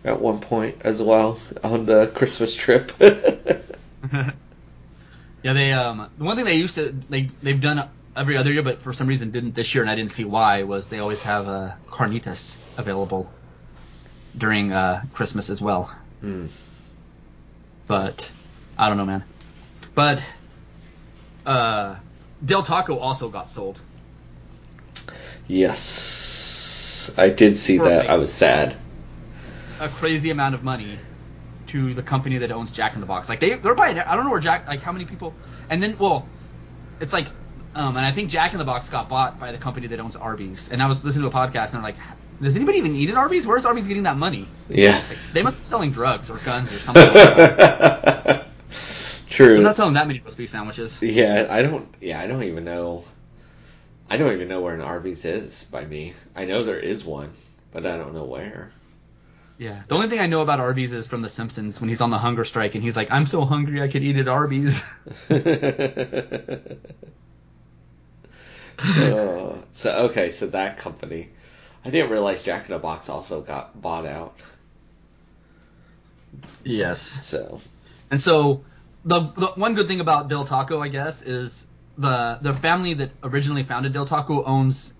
[0.05, 2.91] at one point as well on the Christmas trip.
[5.43, 8.63] yeah, they um the one thing they used to they they've done every other year,
[8.63, 10.63] but for some reason didn't this year, and I didn't see why.
[10.63, 13.35] Was they always have uh, carnitas available
[14.37, 15.93] during uh, Christmas as well?
[16.21, 16.47] Hmm.
[17.87, 18.29] But
[18.77, 19.23] I don't know, man.
[19.93, 20.21] But
[21.45, 21.95] uh,
[22.43, 23.81] Del Taco also got sold.
[25.47, 28.09] Yes, I did see that.
[28.09, 28.75] I was sad.
[29.79, 30.97] a crazy amount of money
[31.67, 33.27] to the company that owns Jack in the Box.
[33.27, 33.99] Like they they're buying.
[33.99, 35.33] I don't know where Jack like how many people.
[35.69, 36.27] And then well,
[36.99, 37.27] it's like
[37.75, 40.15] um and I think Jack in the Box got bought by the company that owns
[40.15, 40.69] Arby's.
[40.71, 41.95] And I was listening to a podcast and they're like,
[42.41, 43.45] does anybody even eat at Arby's?
[43.47, 44.47] Where's Arby's getting that money?
[44.69, 45.01] Yeah.
[45.33, 47.03] They must be selling drugs or guns or something.
[47.03, 48.47] like that.
[49.29, 49.55] True.
[49.55, 51.01] They're not selling that many roast beef sandwiches.
[51.01, 51.87] Yeah, I don't.
[51.99, 53.03] Yeah, I don't even know.
[54.09, 56.13] I don't even know where an Arby's is by me.
[56.35, 57.31] I know there is one,
[57.71, 58.71] but I don't know where.
[59.57, 59.81] Yeah.
[59.87, 62.17] The only thing I know about Arby's is from The Simpsons when he's on the
[62.17, 64.83] hunger strike and he's like, I'm so hungry I could eat at Arby's.
[68.79, 71.29] Uh, so okay, so that company.
[71.85, 74.35] I didn't realize Jack in the Box also got bought out.
[76.63, 77.01] yes.
[77.01, 77.59] So
[78.09, 78.63] And so
[79.05, 81.67] the, the one good thing about Del Taco, I guess, is
[81.97, 84.93] the the family that originally founded Del Taco owns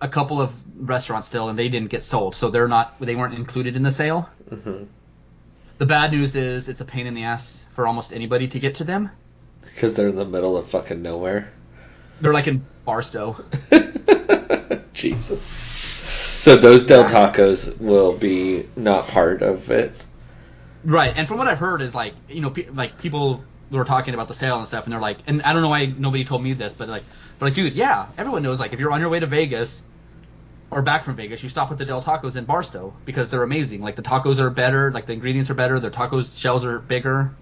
[0.00, 3.34] a couple of restaurants still, and they didn't get sold, so they're not they weren't
[3.34, 4.28] included in the sale.
[4.50, 4.86] mhm.
[5.78, 8.74] The bad news is it's a pain in the ass for almost anybody to get
[8.76, 9.10] to them.
[9.62, 11.50] because they're in the middle of fucking nowhere.
[12.20, 13.42] They're like in Barstow.
[14.92, 15.89] Jesus.
[16.40, 19.92] So those Del Tacos will be not part of it.
[20.86, 24.14] Right, and from what I've heard is like you know pe- like people were talking
[24.14, 26.42] about the sale and stuff, and they're like, and I don't know why nobody told
[26.42, 27.02] me this, but like,
[27.38, 29.82] but like, dude, yeah, everyone knows like if you're on your way to Vegas
[30.70, 33.82] or back from Vegas, you stop at the Del Tacos in Barstow because they're amazing.
[33.82, 37.32] Like the tacos are better, like the ingredients are better, their tacos shells are bigger,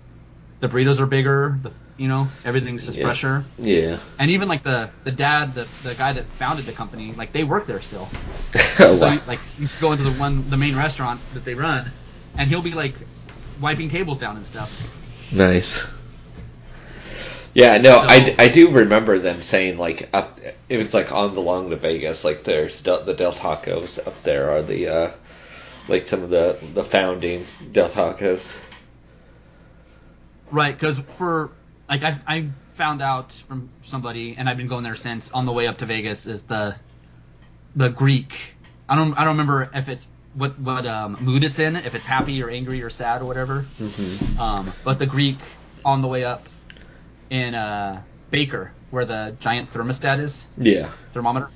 [0.61, 3.05] the burritos are bigger, the you know everything's just Yeah.
[3.07, 3.99] fresher, Yeah.
[4.19, 7.45] and even like the the dad, the the guy that founded the company, like they
[7.45, 8.09] work there still.
[8.55, 8.59] oh,
[8.99, 9.13] So wow.
[9.15, 11.91] you, like you go into the one the main restaurant that they run,
[12.37, 12.95] and he'll be like
[13.61, 14.71] wiping tables down and stuff.
[15.33, 15.91] Nice.
[17.55, 20.39] Yeah, no, So- I, I do remember them saying like up.
[20.69, 24.23] It was like on the long the Vegas, like there's Del, the Del Tacos up
[24.23, 25.11] there are the uh,
[25.89, 28.57] like some of the the founding Del Tacos.
[30.51, 31.51] Right, because for
[31.89, 35.53] like I I found out from somebody, and I've been going there since on the
[35.53, 36.77] way up to Vegas is the
[37.77, 38.55] the Greek.
[38.89, 42.07] I don't I don't remember if it's what what um, mood it's in, if it's
[42.07, 43.67] happy or angry or sad or whatever.
[43.81, 44.41] Mm-hmm.
[44.41, 45.39] Um, but the Greek
[45.85, 46.47] on the way up
[47.31, 50.91] in uh, Baker, where the giant thermostat is, Yeah.
[51.13, 51.51] thermometer,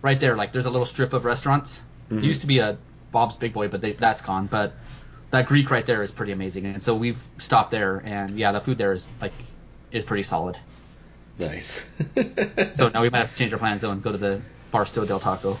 [0.00, 0.36] right there.
[0.36, 1.82] Like there's a little strip of restaurants.
[2.10, 2.18] Mhm.
[2.18, 2.78] It used to be a
[3.10, 4.46] Bob's Big Boy, but they, that's gone.
[4.46, 4.74] But
[5.32, 8.60] that Greek right there is pretty amazing, and so we've stopped there, and yeah, the
[8.60, 9.32] food there is like
[9.90, 10.56] is pretty solid.
[11.38, 11.84] Nice.
[12.74, 14.40] So now we might have to change our plans though and go to the
[14.70, 15.58] Barstow Del Taco.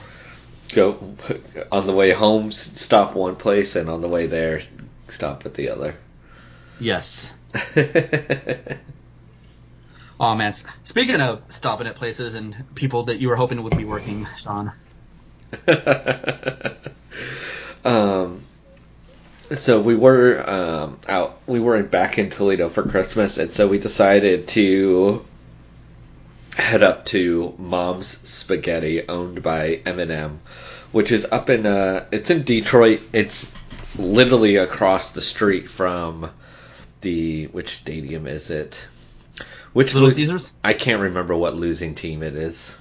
[0.72, 1.16] go
[1.70, 4.60] on the way home, stop one place, and on the way there,
[5.08, 5.96] stop at the other.
[6.78, 7.32] Yes.
[10.22, 10.54] Oh man.
[10.84, 14.70] Speaking of stopping at places and people that you were hoping would be working, Sean.
[17.84, 18.44] um,
[19.54, 21.38] so we were um, out.
[21.46, 25.24] We were back in Toledo for Christmas, and so we decided to
[26.56, 30.38] head up to Mom's Spaghetti, owned by Eminem,
[30.92, 33.00] which is up in uh, it's in Detroit.
[33.12, 33.46] It's
[33.98, 36.30] literally across the street from
[37.00, 38.78] the which stadium is it?
[39.72, 40.52] Which Little lo- Caesars?
[40.62, 42.78] I can't remember what losing team it is.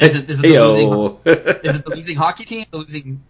[0.00, 1.18] Is it- is it the Heyo.
[1.64, 3.22] Is it the losing hockey team, the losing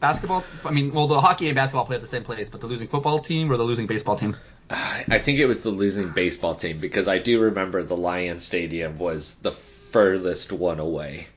[0.00, 0.44] basketball?
[0.64, 2.88] I mean, well, the hockey and basketball play at the same place, but the losing
[2.88, 4.36] football team or the losing baseball team?
[4.70, 8.98] I think it was the losing baseball team because I do remember the Lion Stadium
[8.98, 11.28] was the furthest one away.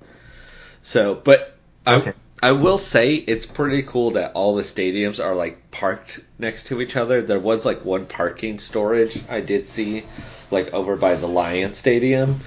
[0.82, 5.72] So, but I, I will say it's pretty cool that all the stadiums are like
[5.72, 7.22] parked next to each other.
[7.22, 10.06] There was like one parking storage I did see,
[10.50, 12.40] like over by the Lion Stadium.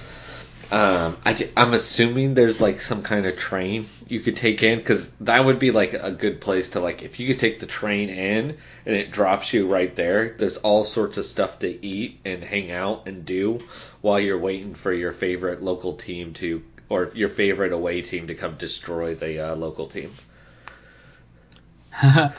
[0.71, 5.09] Um, I, am assuming there's like some kind of train you could take in because
[5.21, 8.09] that would be like a good place to like if you could take the train
[8.09, 10.35] in and it drops you right there.
[10.37, 13.59] There's all sorts of stuff to eat and hang out and do
[14.01, 18.35] while you're waiting for your favorite local team to or your favorite away team to
[18.35, 20.11] come destroy the uh, local team.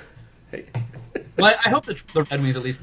[0.51, 0.67] Hey.
[1.39, 2.81] I I hope the, the Red Wings at least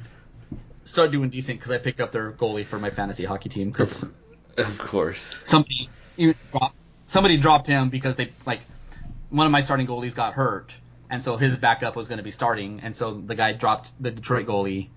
[0.86, 4.08] start doing decent because I picked up their goalie for my fantasy hockey team because
[4.58, 5.42] Of course.
[5.46, 5.90] somebody
[6.52, 6.76] dropped,
[7.08, 8.62] somebody dropped him because they like
[9.30, 10.74] one of my starting goalies got hurt,
[11.10, 14.12] and so his backup was going to be starting, and so the guy dropped the
[14.12, 14.90] Detroit goalie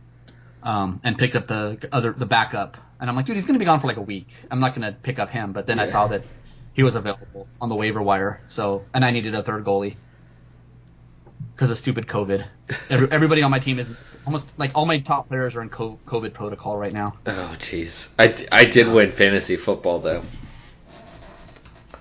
[0.62, 3.58] um, and picked up the other the backup, and I'm like, dude, he's going to
[3.58, 4.28] be gone for like a week.
[4.50, 6.24] I'm not going to pick up him, but then I saw that
[6.72, 9.96] he was available on the waiver wire, so and I needed a third goalie
[11.54, 12.46] because of stupid COVID.
[12.90, 13.92] Every, everybody on my team is
[14.26, 17.16] almost like all my top players are in COVID protocol right now.
[17.26, 18.08] Oh jeez.
[18.18, 20.22] I, I did win fantasy football though.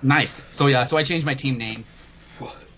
[0.02, 0.44] Nice.
[0.52, 1.84] So yeah, so I changed my team name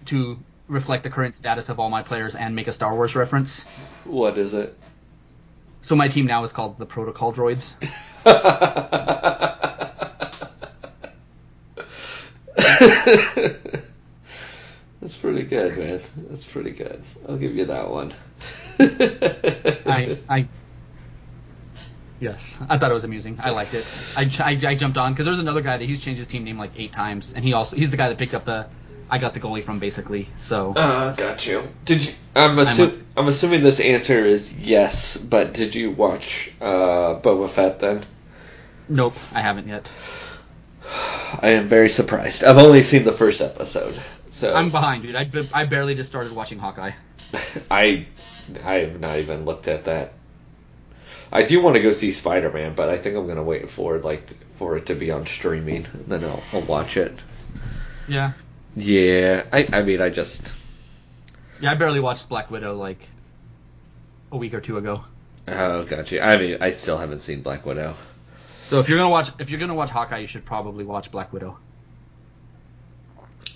[0.06, 3.64] to reflect the current status of all my players and make a Star Wars reference.
[4.04, 4.76] What is it?
[5.82, 7.74] So my team now is called the Protocol Droids.
[15.00, 16.00] That's pretty good, man.
[16.30, 17.00] That's pretty good.
[17.28, 18.12] I'll give you that one.
[18.78, 20.48] I, I,
[22.20, 23.38] yes, I thought it was amusing.
[23.42, 23.84] I liked it.
[24.16, 26.58] I, I, I jumped on because there's another guy that he's changed his team name
[26.58, 28.66] like eight times, and he also he's the guy that picked up the
[29.08, 30.28] I got the goalie from basically.
[30.42, 31.62] So Uh, got you.
[31.84, 32.14] Did you?
[32.34, 37.78] I'm, assu- I'm assuming this answer is yes, but did you watch uh, Boba Fett
[37.78, 38.02] then?
[38.88, 39.88] nope, I haven't yet.
[41.40, 42.44] I am very surprised.
[42.44, 45.16] I've only seen the first episode, so I'm behind, dude.
[45.16, 46.92] I, I barely just started watching Hawkeye.
[47.70, 48.06] I
[48.64, 50.12] I have not even looked at that.
[51.32, 53.98] I do want to go see Spider Man, but I think I'm gonna wait for
[53.98, 57.18] like for it to be on streaming, and then I'll, I'll watch it.
[58.08, 58.32] Yeah,
[58.76, 60.52] Yeah, I I mean I just
[61.60, 63.08] yeah, I barely watched Black Widow like
[64.30, 65.04] a week or two ago.
[65.48, 66.24] oh gotcha.
[66.24, 67.94] I mean I still haven't seen Black Widow.
[68.66, 71.32] So if you're gonna watch if you're gonna watch Hawkeye, you should probably watch Black
[71.32, 71.58] Widow.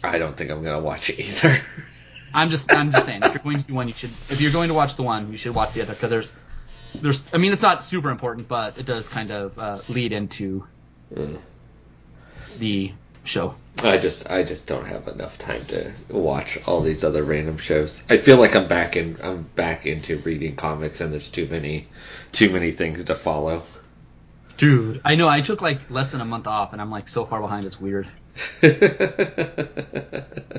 [0.03, 1.61] I don't think I'm gonna watch it either.
[2.35, 4.53] I'm just I'm just saying if you're going to do one, you should if you're
[4.53, 6.33] going to watch the one, you should watch the other because there's
[6.94, 10.64] there's I mean it's not super important, but it does kind of uh, lead into
[11.12, 11.40] Mm.
[12.61, 12.92] the
[13.25, 13.57] show.
[13.83, 18.01] I just I just don't have enough time to watch all these other random shows.
[18.09, 21.88] I feel like I'm back in I'm back into reading comics and there's too many
[22.31, 23.64] too many things to follow.
[24.61, 27.25] Dude, I know I took like less than a month off, and I'm like so
[27.25, 28.07] far behind, it's weird.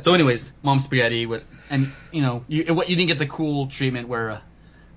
[0.01, 3.67] So, anyways, Mom Spaghetti with, and you know, you what you didn't get the cool
[3.67, 4.41] treatment where uh,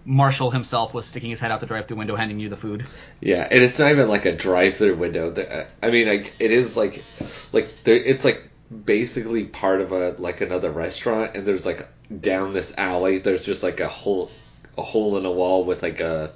[0.06, 2.88] Marshall himself was sticking his head out the drive-through window, handing you the food.
[3.20, 5.28] yeah, and it's not even like a drive-through window.
[5.28, 7.04] The- I mean, like it is like
[7.52, 8.48] like it's like
[8.86, 11.86] basically part of a like another restaurant, and there's like
[12.20, 13.18] down this alley.
[13.18, 14.30] There's just like a hole
[14.78, 16.32] a hole in a wall with like a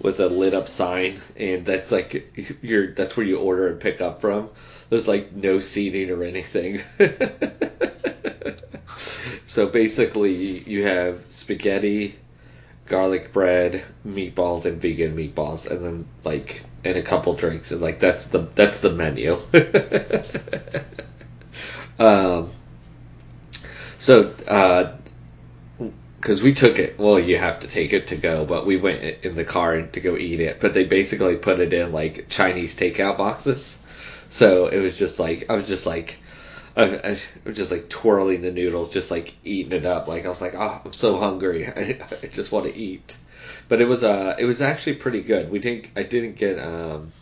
[0.00, 4.00] with a lit up sign, and that's like your that's where you order and pick
[4.00, 4.50] up from.
[4.88, 6.82] There's like no seating or anything.
[9.46, 12.16] so basically, you have spaghetti,
[12.86, 18.00] garlic bread, meatballs, and vegan meatballs, and then like and a couple drinks, and like
[18.00, 19.38] that's the that's the menu.
[21.98, 22.50] um.
[23.98, 24.92] So, uh,
[26.26, 26.98] because we took it.
[26.98, 30.00] Well, you have to take it to go, but we went in the car to
[30.00, 30.58] go eat it.
[30.58, 33.78] But they basically put it in like Chinese takeout boxes.
[34.28, 36.18] So it was just like I was just like
[36.76, 40.08] I, was just like twirling the noodles, just like eating it up.
[40.08, 41.64] Like I was like, oh, I'm so hungry.
[41.68, 43.16] I, I just want to eat.
[43.68, 45.48] But it was uh, it was actually pretty good.
[45.48, 45.90] We didn't.
[45.94, 47.12] I didn't get um,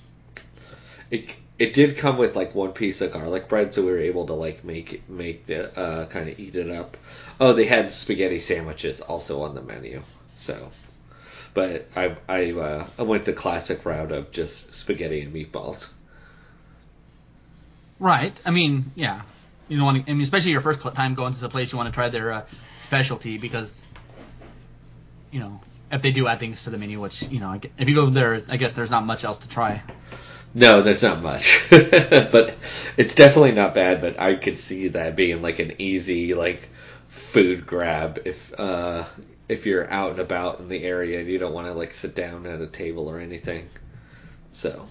[1.10, 1.36] it.
[1.58, 4.32] It did come with like one piece of garlic bread, so we were able to
[4.32, 6.96] like make make the uh, kind of eat it up.
[7.40, 10.02] Oh, they had spaghetti sandwiches also on the menu.
[10.36, 10.70] So,
[11.52, 15.88] but I I uh, I went the classic route of just spaghetti and meatballs.
[17.98, 18.32] Right.
[18.44, 19.22] I mean, yeah.
[19.68, 20.10] You don't want to.
[20.10, 22.32] I mean, especially your first time going to the place, you want to try their
[22.32, 22.42] uh,
[22.78, 23.82] specialty because,
[25.30, 27.94] you know, if they do add things to the menu, which you know, if you
[27.94, 29.82] go there, I guess there's not much else to try.
[30.52, 32.54] No, there's not much, but
[32.96, 34.02] it's definitely not bad.
[34.02, 36.68] But I could see that being like an easy like
[37.14, 39.04] food grab if uh,
[39.48, 42.14] if you're out and about in the area and you don't want to like sit
[42.14, 43.68] down at a table or anything.
[44.52, 44.88] So,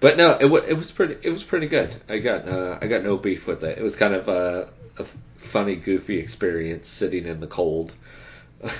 [0.00, 1.94] but no, it wa it was pretty it was pretty good.
[2.08, 3.78] I got uh, I got no beef with it.
[3.78, 5.04] It was kind of a, a
[5.36, 7.94] funny, goofy experience sitting in the cold.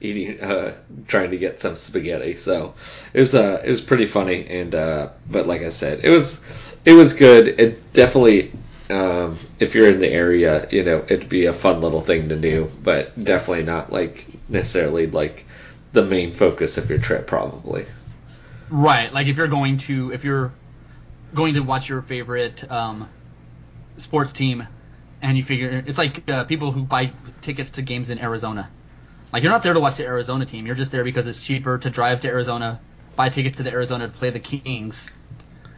[0.00, 0.74] eating uh
[1.08, 2.74] trying to get some spaghetti so
[3.14, 6.38] it was uh it was pretty funny and uh but like i said it was
[6.84, 8.52] it was good it definitely
[8.90, 12.36] um if you're in the area you know it'd be a fun little thing to
[12.36, 15.44] do but definitely not like necessarily like
[15.92, 17.86] the main focus of your trip probably
[18.68, 19.12] Right.
[19.12, 20.52] Like if you're going to if you're
[21.34, 23.08] going to watch your favorite um,
[23.98, 24.66] sports team,
[25.22, 27.12] and you figure it's like uh, people who buy
[27.42, 28.68] tickets to games in Arizona.
[29.32, 30.66] Like you're not there to watch the Arizona team.
[30.66, 32.80] You're just there because it's cheaper to drive to Arizona,
[33.14, 35.10] buy tickets to the Arizona to play the Kings,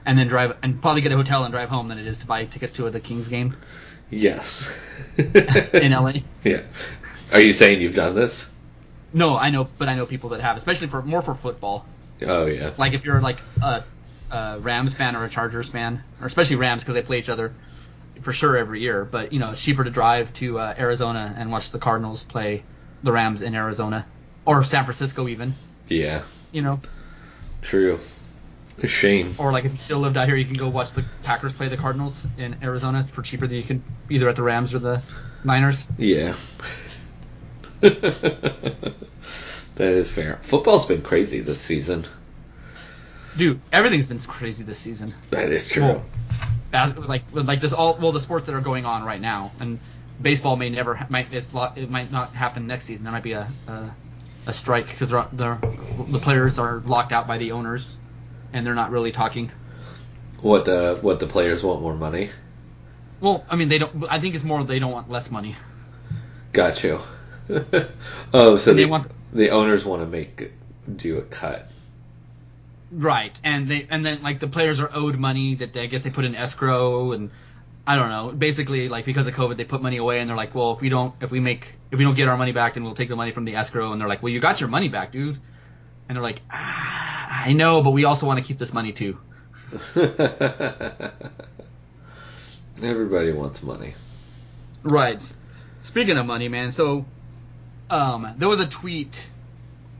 [0.07, 2.27] and then drive and probably get a hotel and drive home than it is to
[2.27, 3.57] buy tickets to the Kings game
[4.11, 4.73] yes
[5.19, 6.13] in LA.
[6.45, 6.63] yeah
[7.33, 8.51] are you saying you've done this
[9.13, 11.87] No, I know, but I know people that have, especially for more for football.
[12.23, 13.85] oh yeah Like if you're like a,
[14.31, 17.53] a Rams fan or a Chargers fan, or especially Rams because they play each other
[18.23, 19.05] for sure every year.
[19.05, 22.65] But you know, it's cheaper to drive to uh, Arizona and watch the Cardinals play
[23.03, 24.07] the Rams in Arizona
[24.45, 25.55] or San Francisco even.
[25.89, 26.23] yeah
[26.53, 26.81] You know,
[27.63, 27.99] True.
[28.83, 29.35] A shame.
[29.39, 31.69] Or like if you still lived out here, you can go watch the Packers play
[31.69, 35.03] the Cardinals in Arizona for cheaper than you can either at the Rams or the
[35.45, 35.85] Niners.
[35.97, 36.35] Yeah.
[37.81, 38.95] that
[39.79, 40.39] is fair.
[40.43, 42.05] Football's been crazy this season.
[43.37, 45.15] Dude, everything's been crazy this season.
[45.31, 45.85] That is true.
[45.85, 46.05] Well,
[46.73, 49.79] as, like like this all well the sports that are going on right now and
[50.21, 53.05] baseball may never might it's, lo- it might not happen next season.
[53.05, 53.95] There might be a a,
[54.47, 55.59] a strike because they're,
[56.09, 57.97] the players are locked out by the owners
[58.53, 59.51] and they're not really talking.
[60.41, 62.31] What the what the players want more money?
[63.21, 64.05] Well, I mean they don't.
[64.09, 65.57] I think it's more they don't want less money.
[66.53, 67.01] Got you.
[68.35, 70.53] oh, so They the, want- the owners want to make
[70.97, 71.71] do a cut.
[72.91, 76.03] Right, and they and then like the players are owed money that they, I guess
[76.03, 77.31] they put in escrow and
[77.87, 78.33] I don't know.
[78.33, 80.89] Basically, like because of COVID, they put money away and they're like, well, if we
[80.89, 83.17] don't, if we make, if we don't get our money back, then we'll take the
[83.17, 83.93] money from the escrow.
[83.93, 85.39] And they're like, well, you got your money back, dude.
[86.09, 89.19] And they're like, ah, I know, but we also want to keep this money too.
[92.83, 93.95] Everybody wants money.
[94.83, 95.21] Right.
[95.83, 97.05] Speaking of money, man, so
[97.91, 99.27] um, there was a tweet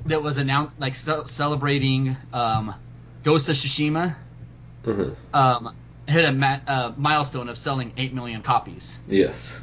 [0.07, 2.75] that was announced, like ce- celebrating um,
[3.25, 4.15] Ghost of Tsushima.
[4.85, 5.15] Mhm.
[5.35, 5.75] Um,
[6.07, 8.97] hit a ma- uh, milestone of selling eight million copies.
[9.09, 9.61] Yes.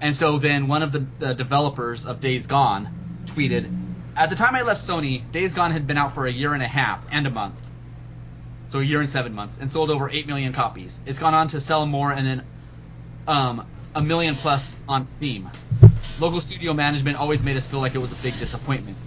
[0.00, 2.88] And so then one of the, the developers of Days Gone
[3.26, 3.70] tweeted,
[4.16, 6.62] "At the time I left Sony, Days Gone had been out for a year and
[6.62, 7.54] a half and a month,
[8.68, 11.00] so a year and seven months, and sold over eight million copies.
[11.06, 12.42] It's gone on to sell more, and then
[13.26, 15.50] um, a million plus on Steam.
[16.18, 18.98] Local studio management always made us feel like it was a big disappointment."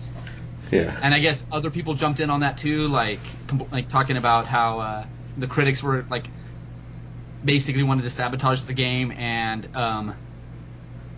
[0.72, 0.98] Yeah.
[1.02, 4.48] And I guess other people jumped in on that too, like com- like talking about
[4.48, 5.06] how uh,
[5.38, 6.28] the critics were like
[7.44, 10.16] basically wanted to sabotage the game, and um,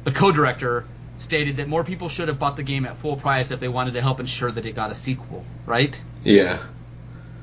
[0.04, 0.86] the co-director
[1.20, 3.94] stated that more people should have bought the game at full price if they wanted
[3.94, 6.00] to help ensure that it got a sequel, right?
[6.24, 6.62] yeah.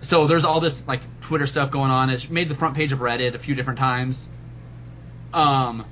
[0.02, 2.10] So there's all this like Twitter stuff going on.
[2.10, 4.28] It made the front page of Reddit a few different times.
[5.32, 5.86] Um,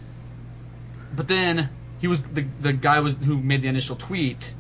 [1.15, 4.53] but then he was the the guy was who made the initial tweet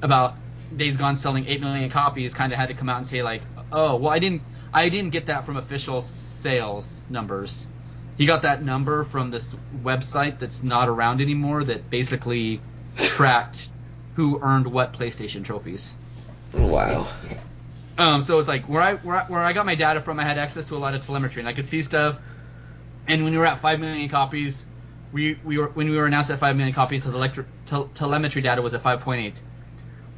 [0.00, 0.36] about
[0.74, 2.34] Days Gone selling eight million copies.
[2.34, 3.42] Kind of had to come out and say like,
[3.72, 4.42] oh well, I didn't
[4.72, 7.66] I didn't get that from official sales numbers.
[8.16, 12.60] He got that number from this website that's not around anymore that basically
[12.96, 13.68] tracked
[14.14, 15.94] who earned what PlayStation trophies.
[16.52, 17.08] Wow.
[17.98, 20.24] Um, so it's like where I, where I where I got my data from, I
[20.24, 22.20] had access to a lot of telemetry, and I could see stuff.
[23.06, 24.64] And when we were at five million copies,
[25.12, 28.42] we we were when we were announced at five million copies, the electri- tel- telemetry
[28.42, 29.42] data was at five point eight.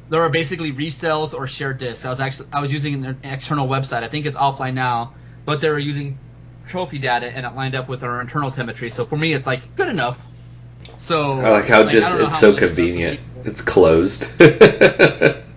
[0.09, 2.05] There are basically resells or shared discs.
[2.05, 4.03] I was actually I was using an external website.
[4.03, 5.13] I think it's offline now,
[5.45, 6.17] but they were using
[6.67, 8.89] trophy data, and it lined up with our internal telemetry.
[8.89, 10.21] So for me, it's like good enough.
[10.97, 13.19] So I like how I just it's how so convenient.
[13.43, 14.27] It's closed.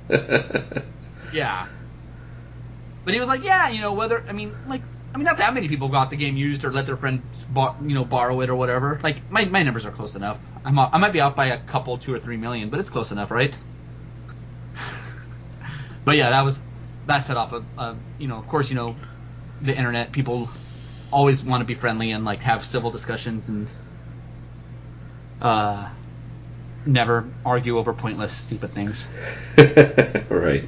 [1.32, 1.66] Yeah.
[3.04, 4.82] But he was like, yeah, you know, whether I mean, like,
[5.14, 7.76] I mean, not that many people got the game used or let their friends, bar,
[7.82, 9.00] you know, borrow it or whatever.
[9.02, 10.40] Like, my, my numbers are close enough.
[10.64, 12.90] I'm off, I might be off by a couple, two or three million, but it's
[12.90, 13.56] close enough, right?
[16.04, 16.60] but yeah, that was
[17.06, 18.94] that set off a, you know, of course, you know,
[19.62, 20.48] the internet people
[21.12, 23.68] always want to be friendly and like have civil discussions and
[25.40, 25.88] uh
[26.86, 29.08] never argue over pointless, stupid things.
[29.58, 30.64] right.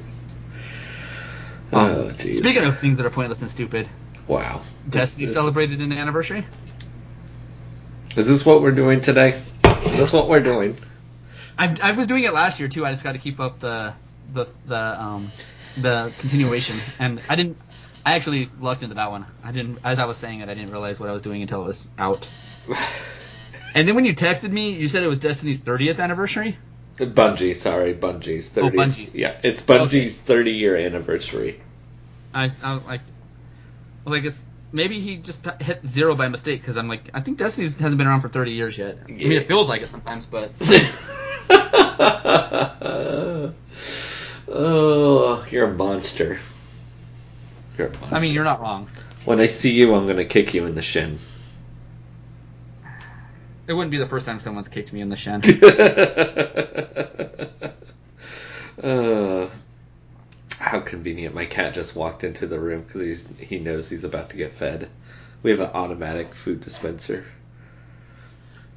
[1.71, 2.35] Oh, jeez.
[2.35, 3.89] Speaking of things that are pointless and stupid,
[4.27, 4.61] wow.
[4.87, 6.45] Destiny This- celebrated an anniversary.
[8.15, 9.29] Is this what we're doing today?
[9.65, 10.77] Is this what we're doing?
[11.57, 12.85] I, I was doing it last year too.
[12.85, 13.93] I just got to keep up the
[14.31, 15.31] the the um
[15.77, 17.57] the continuation, and I didn't.
[18.05, 19.25] I actually lucked into that one.
[19.43, 21.61] I didn't, as I was saying it, I didn't realize what I was doing until
[21.63, 22.27] it was out.
[23.75, 26.59] And then when you texted me, you said it was Destiny's 30th anniversary.
[26.99, 28.77] Uh, Bungie, sorry, Bungie's 30.
[28.77, 29.15] Bungie's.
[29.15, 31.59] Yeah, it's Bungie's 30 year anniversary.
[32.35, 36.27] I, I was like, I was like, it's maybe he just t- hit zero by
[36.27, 38.97] mistake because I'm like, I think Destiny's hasn't been around for 30 years yet.
[39.07, 40.51] I mean, it feels like it sometimes, but
[44.49, 46.39] oh, you're a monster.
[47.77, 47.91] You're.
[48.11, 48.87] I mean, you're not wrong.
[49.25, 51.17] When I see you, I'm gonna kick you in the shin.
[53.65, 55.41] It wouldn't be the first time someone's kicked me in the shin.
[58.83, 59.49] uh,
[60.59, 61.33] how convenient!
[61.33, 64.89] My cat just walked into the room because he knows he's about to get fed.
[65.41, 67.25] We have an automatic food dispenser.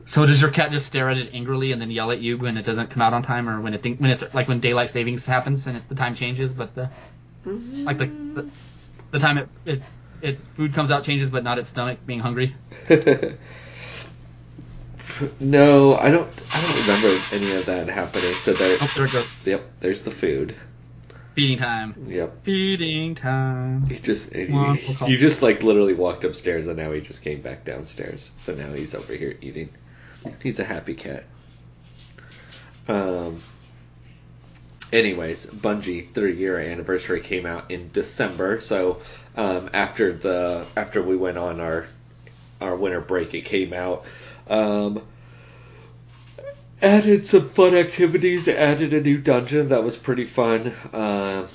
[0.05, 2.57] So does your cat just stare at it angrily and then yell at you when
[2.57, 4.91] it doesn't come out on time, or when it think when it's like when daylight
[4.91, 6.89] savings happens and it, the time changes, but the
[7.85, 8.49] like the the,
[9.19, 9.83] the time it, it
[10.21, 12.55] it food comes out changes, but not its stomach being hungry.
[15.41, 16.29] no, I don't.
[16.55, 18.33] I don't remember any of that happening.
[18.33, 18.77] So there.
[18.81, 19.47] Oh, there it goes.
[19.47, 20.55] Yep, there's the food.
[21.35, 22.07] Feeding time.
[22.09, 22.45] Yep.
[22.45, 23.87] Feeding time.
[23.87, 25.09] He just he, Wonderful he call.
[25.09, 28.33] just like literally walked upstairs and now he just came back downstairs.
[28.41, 29.69] So now he's over here eating.
[30.43, 31.25] He's a happy cat.
[32.89, 33.43] Um.
[34.93, 38.61] Anyways, Bungie three year anniversary came out in December.
[38.61, 39.01] So
[39.37, 41.87] um, after the after we went on our
[42.61, 44.05] our winter break, it came out.
[44.49, 45.03] Um,
[46.81, 48.47] added some fun activities.
[48.47, 50.73] Added a new dungeon that was pretty fun.
[50.93, 51.49] Uh,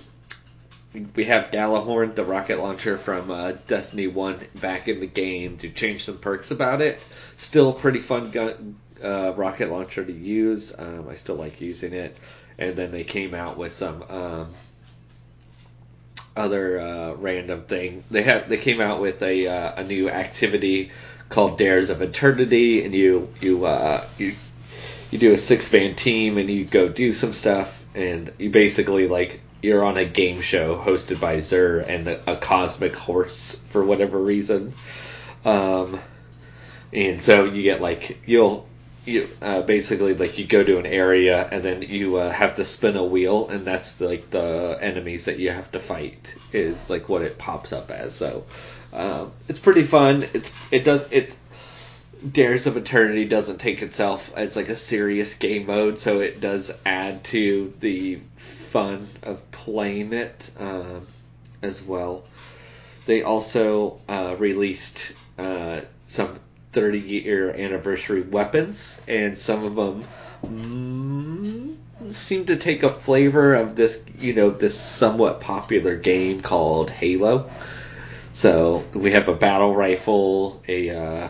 [1.16, 5.70] we have Gjallarhorn, the rocket launcher from uh, Destiny 1, back in the game to
[5.70, 7.00] change some perks about it.
[7.38, 10.74] Still pretty fun gun, uh, rocket launcher to use.
[10.78, 12.18] Um, I still like using it.
[12.62, 14.54] And then they came out with some um,
[16.36, 18.04] other uh, random thing.
[18.12, 20.92] They have they came out with a uh, a new activity
[21.28, 24.36] called Dares of Eternity, and you you uh, you
[25.10, 29.08] you do a six man team and you go do some stuff, and you basically
[29.08, 33.84] like you're on a game show hosted by Xur and the, a cosmic horse for
[33.84, 34.74] whatever reason.
[35.46, 36.00] Um,
[36.94, 38.68] and so you get like you'll
[39.06, 42.66] you uh, basically like you go to an area and then you uh, have to
[42.66, 47.10] spin a wheel and that's like the enemies that you have to fight is like
[47.10, 48.16] what it pops up as.
[48.16, 48.46] So
[48.94, 50.28] um, it's pretty fun.
[50.34, 51.36] It's it does it.
[52.32, 56.72] Dares of Eternity doesn't take itself as like a serious game mode, so it does
[56.86, 58.20] add to the
[58.70, 61.08] fun of playing it um,
[61.64, 62.24] as well.
[63.08, 66.40] They also uh, released uh, some
[66.72, 70.06] 30 year anniversary weapons, and some of them
[70.46, 76.90] mm, seem to take a flavor of this, you know, this somewhat popular game called
[76.90, 77.50] Halo.
[78.34, 81.30] So we have a battle rifle, a uh,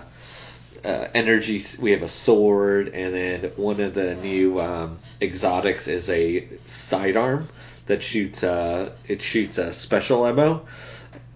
[0.84, 1.62] uh, energy.
[1.80, 7.48] We have a sword, and then one of the new um, exotics is a sidearm
[7.88, 8.44] that shoots.
[8.44, 10.66] Uh, it shoots a special ammo,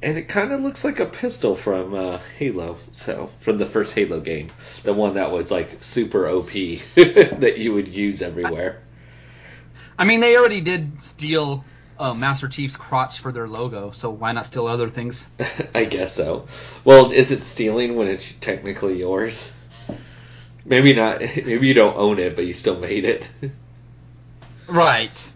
[0.06, 2.78] and it kind of looks like a pistol from uh, Halo.
[2.92, 4.50] So from the first Halo game,
[4.84, 6.52] the one that was like super OP
[6.96, 8.84] that you would use everywhere.
[9.98, 11.66] I mean, they already did steal
[11.98, 15.28] uh, Master Chief's crotch for their logo, so why not steal other things?
[15.74, 16.46] I guess so.
[16.84, 19.52] Well, is it stealing when it's technically yours?
[20.66, 21.20] Maybe not.
[21.36, 23.28] Maybe you don't own it, but you still made it.
[24.68, 25.34] Right.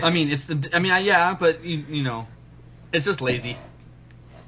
[0.00, 0.70] I mean, it's the.
[0.72, 2.28] I mean, yeah, but you, you know,
[2.92, 3.56] it's just lazy.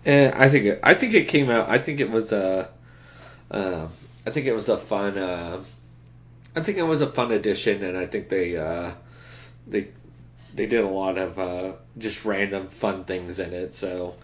[0.07, 1.69] Eh, I think it, I think it came out.
[1.69, 2.69] I think it was a.
[3.51, 3.89] Uh,
[4.27, 5.19] I think it was a fun.
[5.19, 5.63] Uh,
[6.57, 8.93] I think it was a fun addition, and I think they uh,
[9.67, 9.89] they
[10.55, 13.75] they did a lot of uh, just random fun things in it.
[13.75, 14.17] So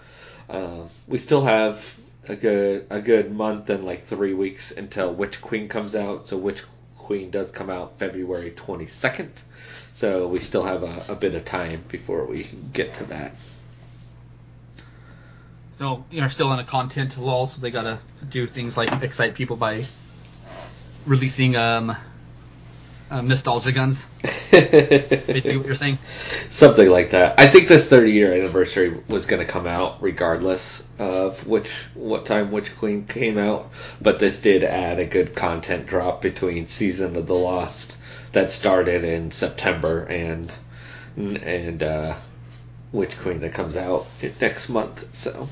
[0.49, 1.97] uh, we still have
[2.29, 6.27] a good a good month and like three weeks until Witch Queen comes out.
[6.27, 6.62] So Witch
[6.97, 9.43] Queen does come out February twenty second.
[9.93, 13.33] So we still have a, a bit of time before we get to that.
[15.79, 17.99] So you know still in a content lull, so they gotta
[18.29, 19.85] do things like excite people by
[21.07, 21.97] releasing um,
[23.11, 24.05] uh, nostalgia guns.
[24.51, 25.99] Basically, what you're saying.
[26.49, 27.39] Something like that.
[27.39, 32.27] I think this 30 year anniversary was going to come out regardless of which what
[32.27, 33.70] time Witch Queen came out,
[34.01, 37.97] but this did add a good content drop between Season of the Lost
[38.33, 40.53] that started in September and
[41.16, 42.14] and uh,
[42.93, 44.07] Witch Queen that comes out
[44.41, 45.16] next month.
[45.16, 45.49] So,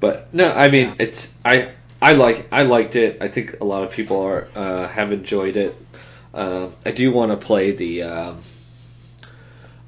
[0.00, 0.94] but no, I mean Yeah.
[0.98, 1.70] it's I
[2.00, 3.18] I like I liked it.
[3.20, 5.76] I think a lot of people are uh, have enjoyed it.
[6.34, 8.02] Um, I do want to play the.
[8.02, 8.38] Um,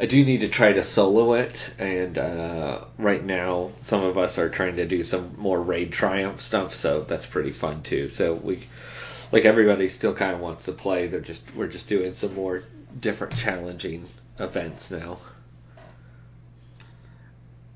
[0.01, 4.39] I do need to try to solo it, and uh, right now some of us
[4.39, 8.09] are trying to do some more raid triumph stuff, so that's pretty fun too.
[8.09, 8.67] So we,
[9.33, 11.07] like everybody, still kind of wants to play.
[11.09, 12.65] They're just we're just doing some more
[13.01, 14.07] different challenging
[14.39, 15.19] events now.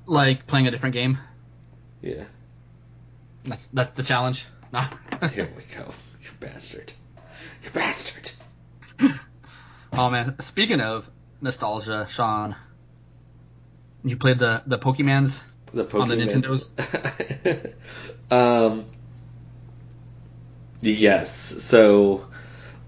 [0.05, 1.17] Like playing a different game.
[2.03, 2.25] Yeah,
[3.45, 4.45] That's that's the challenge.
[5.31, 5.93] Here we go.
[6.21, 6.91] You bastard.
[7.63, 8.31] You bastard.
[9.93, 12.57] oh man, speaking of nostalgia, Sean,
[14.03, 15.39] you played the the Pokemans.
[15.73, 16.71] The On the Nintendos.
[18.31, 18.85] um,
[20.81, 21.31] yes.
[21.31, 22.27] So,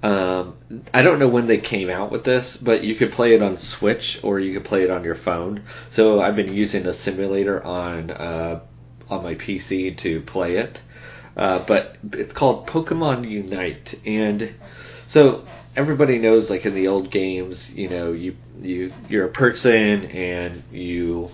[0.03, 0.57] um,
[0.93, 3.57] I don't know when they came out with this, but you could play it on
[3.57, 5.63] Switch or you could play it on your phone.
[5.89, 8.59] So I've been using a simulator on uh,
[9.09, 10.81] on my PC to play it.
[11.37, 14.53] Uh, but it's called Pokemon Unite, and
[15.07, 15.45] so
[15.75, 20.63] everybody knows, like in the old games, you know, you you you're a person and
[20.71, 21.29] you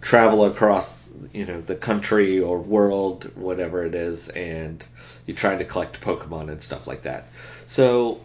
[0.00, 4.84] travel across, you know, the country or world, whatever it is, and
[5.26, 7.28] you try to collect Pokemon and stuff like that.
[7.66, 8.20] So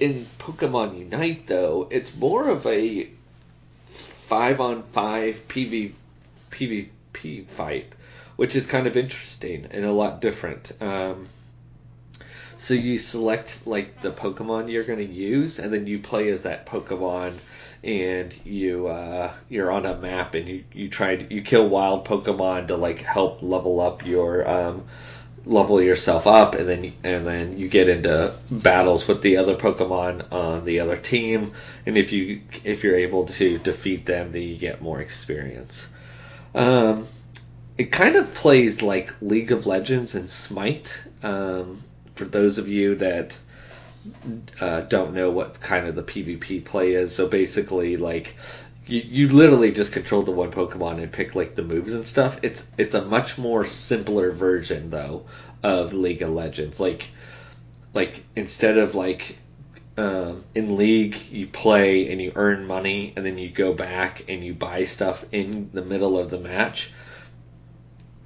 [0.00, 3.08] in Pokemon Unite though, it's more of a
[3.86, 5.92] five on five PV
[6.50, 7.92] PvP fight,
[8.36, 10.72] which is kind of interesting and a lot different.
[10.80, 11.28] Um,
[12.58, 16.42] so you select like the Pokemon you're going to use, and then you play as
[16.44, 17.34] that Pokemon,
[17.84, 22.06] and you uh, you're on a map, and you you try to, you kill wild
[22.06, 24.84] Pokemon to like help level up your um,
[25.44, 30.32] level yourself up, and then and then you get into battles with the other Pokemon
[30.32, 31.52] on the other team,
[31.84, 35.88] and if you if you're able to defeat them, then you get more experience.
[36.54, 37.06] Um,
[37.78, 41.02] it kind of plays like League of Legends and Smite.
[41.22, 41.82] Um,
[42.14, 43.36] for those of you that
[44.60, 48.34] uh, don't know what kind of the PvP play is, so basically, like
[48.86, 52.38] you, you literally just control the one Pokemon and pick like the moves and stuff.
[52.42, 55.26] It's it's a much more simpler version though
[55.62, 56.80] of League of Legends.
[56.80, 57.10] Like
[57.92, 59.36] like instead of like
[59.98, 64.44] um, in League you play and you earn money and then you go back and
[64.44, 66.90] you buy stuff in the middle of the match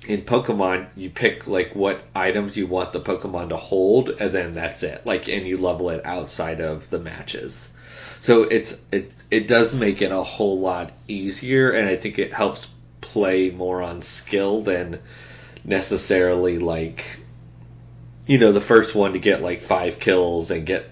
[0.07, 4.55] in Pokemon, you pick like what items you want the Pokemon to hold, and then
[4.55, 5.05] that's it.
[5.05, 7.72] Like, and you level it outside of the matches.
[8.20, 12.32] So it's it it does make it a whole lot easier, and I think it
[12.32, 12.68] helps
[13.01, 15.01] play more on skill than
[15.64, 17.05] necessarily like
[18.26, 20.90] you know the first one to get like five kills and get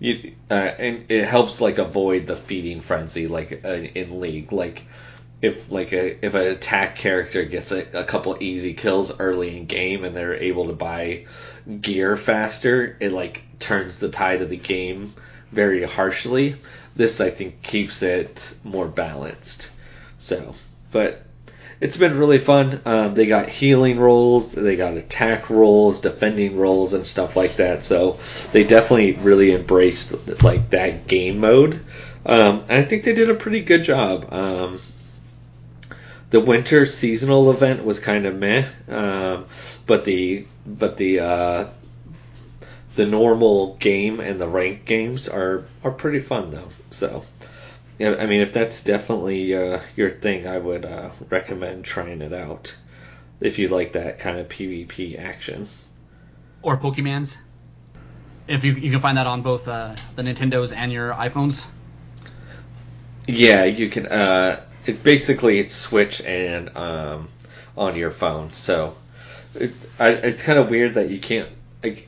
[0.00, 4.84] you uh, and it helps like avoid the feeding frenzy like uh, in league like
[5.42, 9.66] if like a if an attack character gets a, a couple easy kills early in
[9.66, 11.26] game and they're able to buy
[11.80, 15.12] gear faster, it like turns the tide of the game
[15.50, 16.54] very harshly.
[16.94, 19.68] This I think keeps it more balanced.
[20.18, 20.54] So,
[20.92, 21.24] but
[21.80, 22.80] it's been really fun.
[22.84, 27.84] Um, they got healing rolls, they got attack rolls, defending rolls, and stuff like that.
[27.84, 28.18] So
[28.52, 30.14] they definitely really embraced
[30.44, 31.84] like that game mode.
[32.24, 34.32] Um, I think they did a pretty good job.
[34.32, 34.78] Um,
[36.32, 39.46] the winter seasonal event was kind of meh, um,
[39.86, 41.68] but the but the uh,
[42.96, 46.68] the normal game and the ranked games are are pretty fun though.
[46.90, 47.22] So,
[47.98, 52.32] yeah, I mean, if that's definitely uh, your thing, I would uh, recommend trying it
[52.32, 52.74] out
[53.40, 55.68] if you like that kind of PvP action.
[56.62, 57.36] Or Pokemans.
[58.48, 61.66] If you you can find that on both uh, the Nintendos and your iPhones.
[63.26, 64.06] Yeah, you can.
[64.84, 67.28] It basically it's Switch and um,
[67.76, 68.50] on your phone.
[68.52, 68.94] So
[69.54, 71.48] it, I, it's kind of weird that you can't.
[71.84, 72.04] I,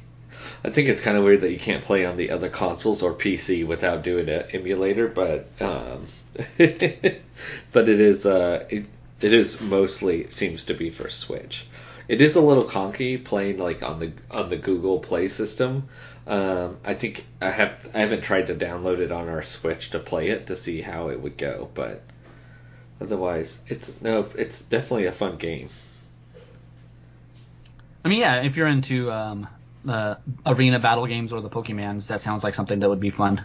[0.65, 3.15] I think it's kind of weird that you can't play on the other consoles or
[3.15, 6.07] PC without doing an emulator, but um,
[6.59, 8.87] but it is uh, it,
[9.21, 11.67] it is mostly it seems to be for Switch.
[12.09, 15.89] It is a little conky playing like on the on the Google Play system.
[16.27, 19.99] Um, I think I have I haven't tried to download it on our Switch to
[19.99, 22.03] play it to see how it would go, but
[23.01, 25.69] Otherwise, it's no, it's definitely a fun game.
[28.05, 29.49] I mean, yeah, if you're into um,
[29.85, 33.43] the arena battle games or the Pokemans, that sounds like something that would be fun.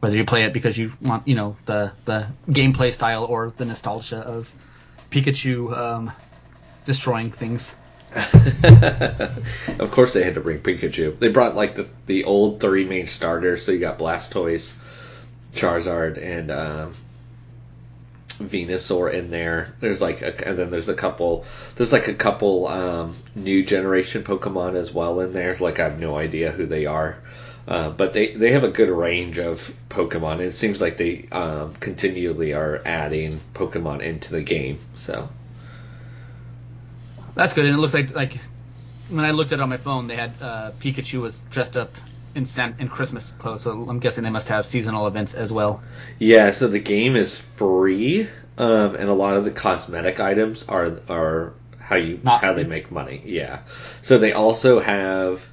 [0.00, 3.64] Whether you play it because you want, you know, the the gameplay style or the
[3.64, 4.50] nostalgia of
[5.10, 6.12] Pikachu um,
[6.84, 7.74] destroying things.
[9.78, 11.18] of course, they had to bring Pikachu.
[11.18, 13.64] They brought like the the old three main starters.
[13.64, 14.74] So you got Blastoise,
[15.54, 16.92] Charizard, and um,
[18.38, 19.74] Venusaur in there.
[19.80, 21.44] There's like, a, and then there's a couple.
[21.76, 25.56] There's like a couple um, new generation Pokemon as well in there.
[25.56, 27.18] Like I have no idea who they are,
[27.66, 30.40] uh, but they they have a good range of Pokemon.
[30.40, 34.78] It seems like they um, continually are adding Pokemon into the game.
[34.94, 35.28] So
[37.34, 37.66] that's good.
[37.66, 38.38] And it looks like like
[39.08, 41.92] when I looked at it on my phone, they had uh, Pikachu was dressed up
[42.36, 42.46] in,
[42.78, 43.62] in Christmas clothes.
[43.62, 45.82] So I'm guessing they must have seasonal events as well.
[46.18, 48.28] Yeah, so the game is free,
[48.58, 52.62] um, and a lot of the cosmetic items are are how you Not how free.
[52.62, 53.22] they make money.
[53.24, 53.60] Yeah,
[54.02, 55.48] so they also have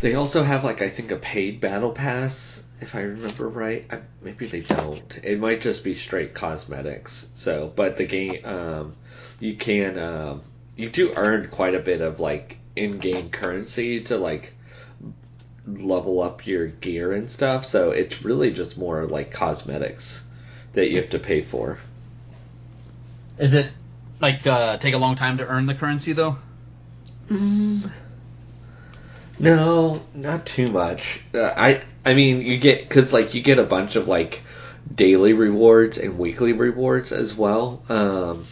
[0.00, 3.86] they also have like I think a paid battle pass if I remember right.
[3.90, 5.20] I, maybe they don't.
[5.22, 7.28] It might just be straight cosmetics.
[7.34, 8.96] So, but the game um,
[9.38, 10.42] you can um,
[10.76, 14.52] you do earn quite a bit of like in-game currency to like
[15.66, 17.64] level up your gear and stuff.
[17.64, 20.24] So it's really just more like cosmetics
[20.72, 21.78] that you have to pay for.
[23.38, 23.66] Is it
[24.20, 26.36] like uh, take a long time to earn the currency though?
[27.28, 27.90] Mm.
[29.38, 31.22] No, not too much.
[31.34, 34.42] Uh, I I mean you get because like you get a bunch of like
[34.94, 37.82] daily rewards and weekly rewards as well.
[37.88, 38.44] Um,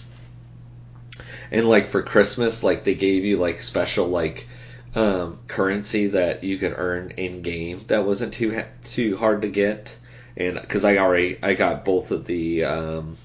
[1.50, 4.46] and like for Christmas, like they gave you like special like
[4.94, 9.48] um, currency that you could earn in game that wasn't too ha- too hard to
[9.48, 9.96] get,
[10.36, 13.16] and because I already I got both of the um,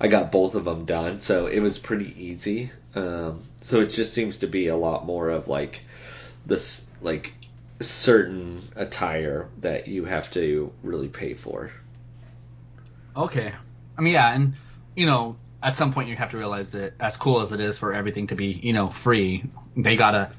[0.00, 2.70] I got both of them done, so it was pretty easy.
[2.94, 5.82] Um, so it just seems to be a lot more of like
[6.44, 7.32] this like
[7.80, 11.70] certain attire that you have to really pay for.
[13.16, 13.52] Okay.
[13.98, 14.54] I mean, yeah, and
[14.94, 17.78] you know, at some point you have to realize that as cool as it is
[17.78, 19.44] for everything to be, you know, free,
[19.76, 20.32] they gotta,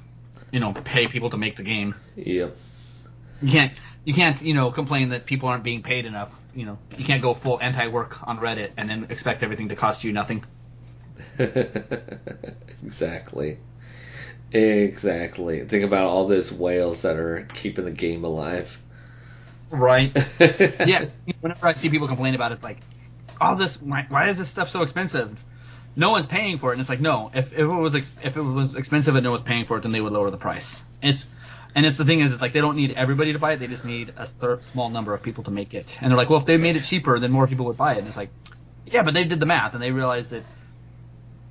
[0.52, 1.96] you know, pay people to make the game.
[2.16, 2.56] Yep.
[3.42, 6.40] You can't, you can't, you know, complain that people aren't being paid enough.
[6.56, 10.04] You know, you can't go full anti-work on Reddit and then expect everything to cost
[10.04, 10.44] you nothing.
[12.84, 13.60] exactly.
[14.52, 15.66] Exactly.
[15.66, 18.80] Think about all those whales that are keeping the game alive.
[19.70, 20.16] Right.
[20.40, 21.06] yeah.
[21.42, 22.78] Whenever I see people complain about it, it's like,
[23.40, 23.82] all this.
[23.82, 25.38] Why, why is this stuff so expensive?
[25.96, 27.32] No one's paying for it, and it's like, no.
[27.34, 29.82] If, if it was ex- if it was expensive and no one's paying for it,
[29.82, 30.84] then they would lower the price.
[31.02, 31.28] It's
[31.76, 33.58] and it's the thing is, it's like they don't need everybody to buy it.
[33.58, 35.98] They just need a small number of people to make it.
[36.02, 38.00] And they're like, well, if they made it cheaper, then more people would buy it.
[38.00, 38.30] And it's like,
[38.86, 40.44] yeah, but they did the math and they realized that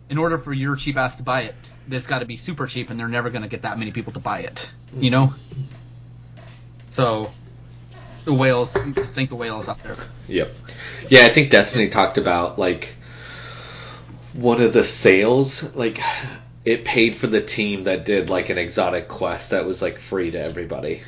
[0.09, 1.55] in order for your cheap ass to buy it,
[1.91, 4.13] it's got to be super cheap, and they're never going to get that many people
[4.15, 4.69] to buy it.
[4.99, 5.35] You know.
[6.91, 7.31] So
[8.27, 9.97] the whales, just think the whales out there.
[10.29, 10.51] Yep.
[11.09, 12.95] Yeah, I think Destiny talked about like
[14.35, 16.01] one of the sales, like
[16.65, 20.33] it paid for the team that did like an exotic quest that was like free
[20.33, 21.03] to everybody.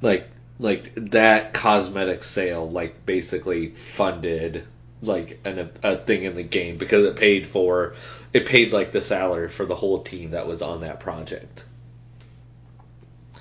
[0.00, 4.64] Like like that cosmetic sale like basically funded
[5.02, 7.94] like an, a thing in the game because it paid for
[8.32, 11.64] it paid like the salary for the whole team that was on that project.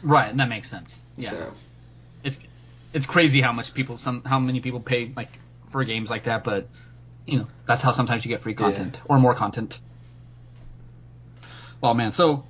[0.01, 1.05] Right, and that makes sense.
[1.17, 1.29] Yeah.
[1.29, 1.53] So,
[2.95, 5.27] it's crazy how much people some how many people pay like
[5.67, 6.69] for games like that, but
[7.27, 9.79] you know, that's how sometimes you get free content or more content.
[11.81, 12.45] Well, man, so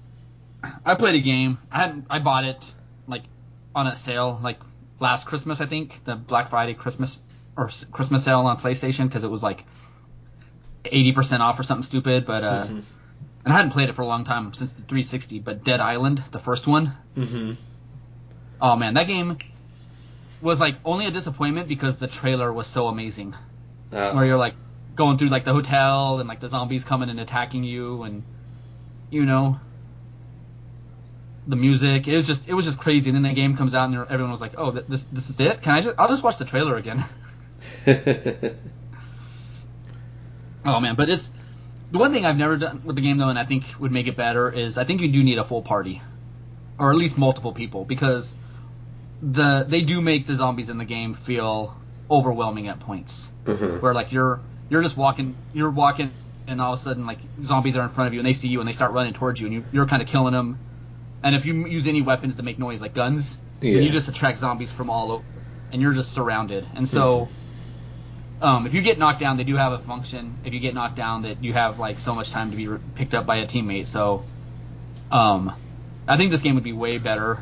[0.86, 1.58] I played a game.
[1.72, 2.74] I I bought it
[3.08, 3.24] like
[3.74, 4.60] on a sale like
[5.00, 7.20] last Christmas, I think, the Black Friday Christmas
[7.58, 9.66] or Christmas sale on PlayStation because it was like
[10.84, 12.84] 80% off or something stupid, but uh Mhm.
[13.46, 16.22] and I hadn't played it for a long time since the 360, but Dead Island,
[16.32, 17.54] the first one, hmm
[18.62, 19.38] Oh man, that game
[20.42, 23.36] was like only a disappointment because the trailer was so amazing.
[23.92, 24.56] uh, Where you're like
[24.96, 28.24] going through like the hotel and like the zombies coming and attacking you and
[29.10, 29.60] you know
[31.48, 32.08] the music.
[32.08, 33.10] It was just it was just crazy.
[33.10, 35.62] And then the game comes out and everyone was like, "Oh, this this is it?
[35.62, 37.04] Can I just I'll just watch the trailer again."
[40.66, 41.30] oh man, but it's
[41.92, 44.08] the one thing I've never done with the game though, and I think would make
[44.08, 46.02] it better is I think you do need a full party,
[46.80, 48.34] or at least multiple people, because
[49.22, 51.76] the they do make the zombies in the game feel
[52.10, 53.30] overwhelming at points.
[53.46, 53.82] Mhm.
[53.82, 56.12] where like you're you're just walking you're walking
[56.48, 58.48] and all of a sudden like zombies are in front of you and they see
[58.48, 60.58] you and they start running towards you and you, you're kind of killing them
[61.24, 63.82] and if you use any weapons to make noise like guns then Yeah.
[63.82, 65.24] you just attract zombies from all over
[65.72, 66.66] and you're just surrounded.
[66.76, 67.28] And so
[68.42, 70.36] um, if you get knocked down they do have a function.
[70.44, 72.80] If you get knocked down that you have like so much time to be re-
[72.96, 73.86] picked up by a teammate.
[73.88, 74.24] So
[75.12, 75.54] um,
[76.08, 77.40] i think this game would be way better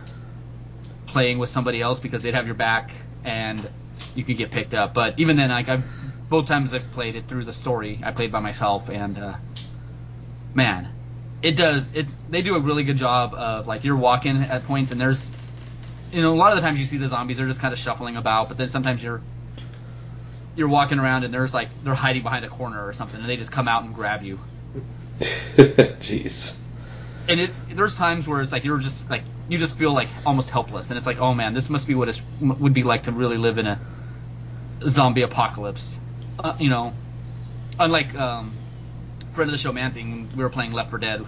[1.13, 2.91] playing with somebody else because they'd have your back
[3.23, 3.69] and
[4.15, 4.93] you could get picked up.
[4.93, 5.83] But even then, like I've
[6.27, 9.35] both times I've played it through the story, I played by myself, and uh,
[10.53, 10.89] man,
[11.41, 11.91] it does.
[11.93, 15.31] It they do a really good job of like you're walking at points and there's,
[16.11, 17.79] you know, a lot of the times you see the zombies they're just kind of
[17.79, 19.21] shuffling about, but then sometimes you're
[20.55, 23.37] you're walking around and there's like they're hiding behind a corner or something and they
[23.37, 24.39] just come out and grab you.
[25.19, 26.57] Jeez.
[27.27, 30.49] And it there's times where it's like you're just like you just feel like almost
[30.49, 30.89] helpless.
[30.89, 33.37] And it's like oh man this must be what it would be like to really
[33.37, 33.81] live in a
[34.87, 35.99] zombie apocalypse.
[36.39, 36.97] Uh, you know
[37.79, 38.59] unlike um
[39.31, 41.25] friend of the show man thing we were playing Left 4 Dead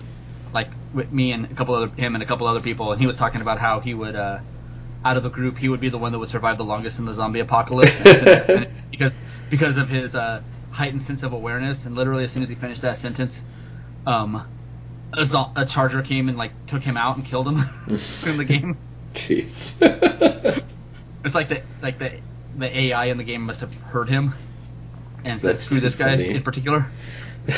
[0.53, 3.07] like with me and a couple other him and a couple other people and he
[3.07, 4.39] was talking about how he would uh
[5.05, 7.05] out of the group he would be the one that would survive the longest in
[7.05, 8.01] the zombie apocalypse.
[8.91, 9.17] Because
[9.49, 12.81] because of his uh heightened sense of awareness and literally as soon as he finished
[12.83, 13.43] that sentence
[14.05, 14.45] um
[15.13, 17.57] a, a charger came and like took him out and killed him
[17.89, 18.77] in the game.
[19.13, 19.75] Jeez.
[21.23, 22.19] It's like the like the
[22.57, 24.33] the AI in the game must have heard him
[25.23, 26.29] and said That's screw this guy funny.
[26.29, 26.85] in particular.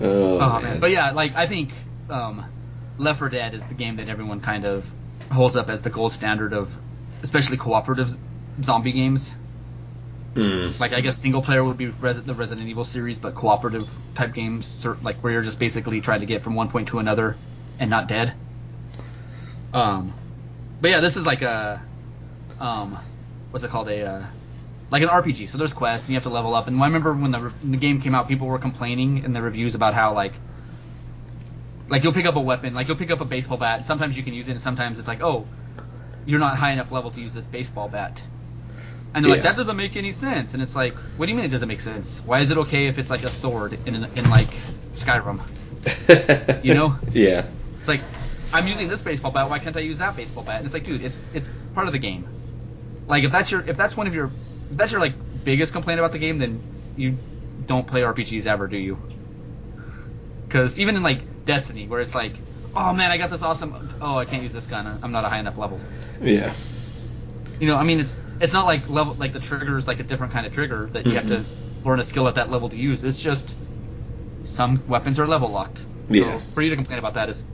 [0.00, 0.62] oh, Oh, man.
[0.62, 0.80] man.
[0.80, 1.72] But yeah, like I think
[2.10, 2.44] um,
[2.98, 4.90] Left 4 Dead is the game that everyone kind of
[5.32, 6.76] holds up as the gold standard of,
[7.22, 8.18] especially cooperative z-
[8.62, 9.34] zombie games.
[10.34, 10.78] Mm.
[10.80, 14.34] Like I guess single player would be Res- the Resident Evil series, but cooperative type
[14.34, 17.36] games, like where you're just basically trying to get from one point to another
[17.78, 18.34] and not dead.
[19.72, 20.14] Um,
[20.80, 21.82] but yeah, this is like a,
[22.58, 22.98] um,
[23.50, 23.88] what's it called?
[23.88, 24.26] A uh,
[24.90, 25.48] like an RPG.
[25.48, 26.66] So there's quests and you have to level up.
[26.68, 29.42] And I remember when the, when the game came out, people were complaining in the
[29.42, 30.34] reviews about how like
[31.88, 33.84] like you'll pick up a weapon, like you'll pick up a baseball bat.
[33.84, 35.46] Sometimes you can use it, and sometimes it's like, oh,
[36.24, 38.22] you're not high enough level to use this baseball bat.
[39.14, 40.54] And they're like, that doesn't make any sense.
[40.54, 42.20] And it's like, what do you mean it doesn't make sense?
[42.20, 44.48] Why is it okay if it's like a sword in in like
[44.94, 45.40] Skyrim?
[46.64, 46.96] You know?
[47.12, 47.46] Yeah.
[47.78, 48.00] It's like,
[48.52, 49.50] I'm using this baseball bat.
[49.50, 50.56] Why can't I use that baseball bat?
[50.56, 52.26] And it's like, dude, it's it's part of the game.
[53.06, 54.30] Like if that's your if that's one of your
[54.70, 56.60] if that's your like biggest complaint about the game, then
[56.96, 57.18] you
[57.66, 58.98] don't play RPGs ever, do you?
[60.46, 62.34] Because even in like Destiny, where it's like,
[62.74, 63.94] oh man, I got this awesome.
[64.00, 64.98] Oh, I can't use this gun.
[65.02, 65.80] I'm not a high enough level.
[66.22, 66.54] Yeah.
[67.60, 70.04] You know, I mean, it's it's not like level like the trigger is like a
[70.04, 71.44] different kind of trigger that you have to
[71.84, 73.04] learn a skill at that level to use.
[73.04, 73.54] It's just
[74.42, 75.82] some weapons are level locked.
[76.08, 76.38] Yeah.
[76.38, 77.44] So for you to complain about that is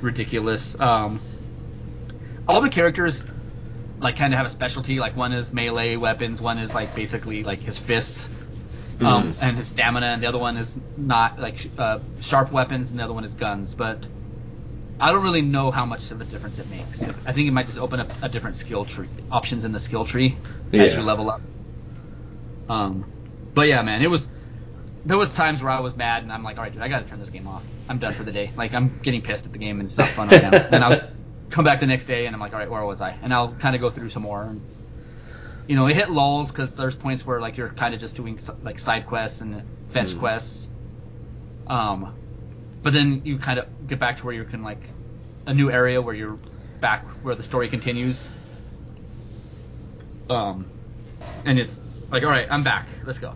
[0.00, 0.78] ridiculous.
[0.80, 1.20] Um,
[2.48, 3.22] all the characters
[3.98, 4.98] like kind of have a specialty.
[4.98, 8.28] Like one is melee weapons, one is like basically like his fists.
[8.98, 9.42] Um, Mhm.
[9.42, 13.04] and his stamina, and the other one is not like uh, sharp weapons, and the
[13.04, 13.74] other one is guns.
[13.74, 14.06] But
[14.98, 17.02] I don't really know how much of a difference it makes.
[17.26, 20.04] I think it might just open up a different skill tree, options in the skill
[20.06, 20.38] tree
[20.72, 21.40] as you level up.
[22.68, 23.06] Um,
[23.54, 24.28] but yeah, man, it was.
[25.04, 27.04] There was times where I was mad, and I'm like, all right, dude, I gotta
[27.06, 27.64] turn this game off.
[27.88, 28.52] I'm done for the day.
[28.56, 30.50] Like, I'm getting pissed at the game, and it's not fun right now.
[30.70, 31.04] and I'll
[31.50, 33.16] come back the next day, and I'm like, all right, where was I?
[33.22, 34.44] And I'll kind of go through some more.
[34.44, 34.62] And,
[35.68, 38.38] you know, it hit lulls because there's points where like you're kind of just doing
[38.62, 40.18] like side quests and fetch Mm.
[40.18, 40.68] quests.
[41.68, 42.12] Um,
[42.86, 44.78] but then you kind of get back to where you can like
[45.46, 46.38] a new area where you're
[46.80, 48.30] back where the story continues.
[50.30, 50.70] Um,
[51.44, 51.80] and it's
[52.12, 52.86] like, all right, I'm back.
[53.04, 53.34] Let's go.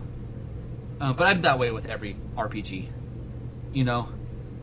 [1.01, 2.87] Uh, but I'm that way with every RPG.
[3.73, 4.07] You know,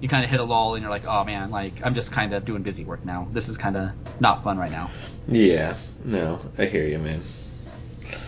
[0.00, 2.32] you kind of hit a lull and you're like, oh man, like I'm just kind
[2.32, 3.28] of doing busy work now.
[3.30, 4.90] This is kind of not fun right now.
[5.26, 5.76] Yeah.
[6.02, 7.20] No, I hear you, man.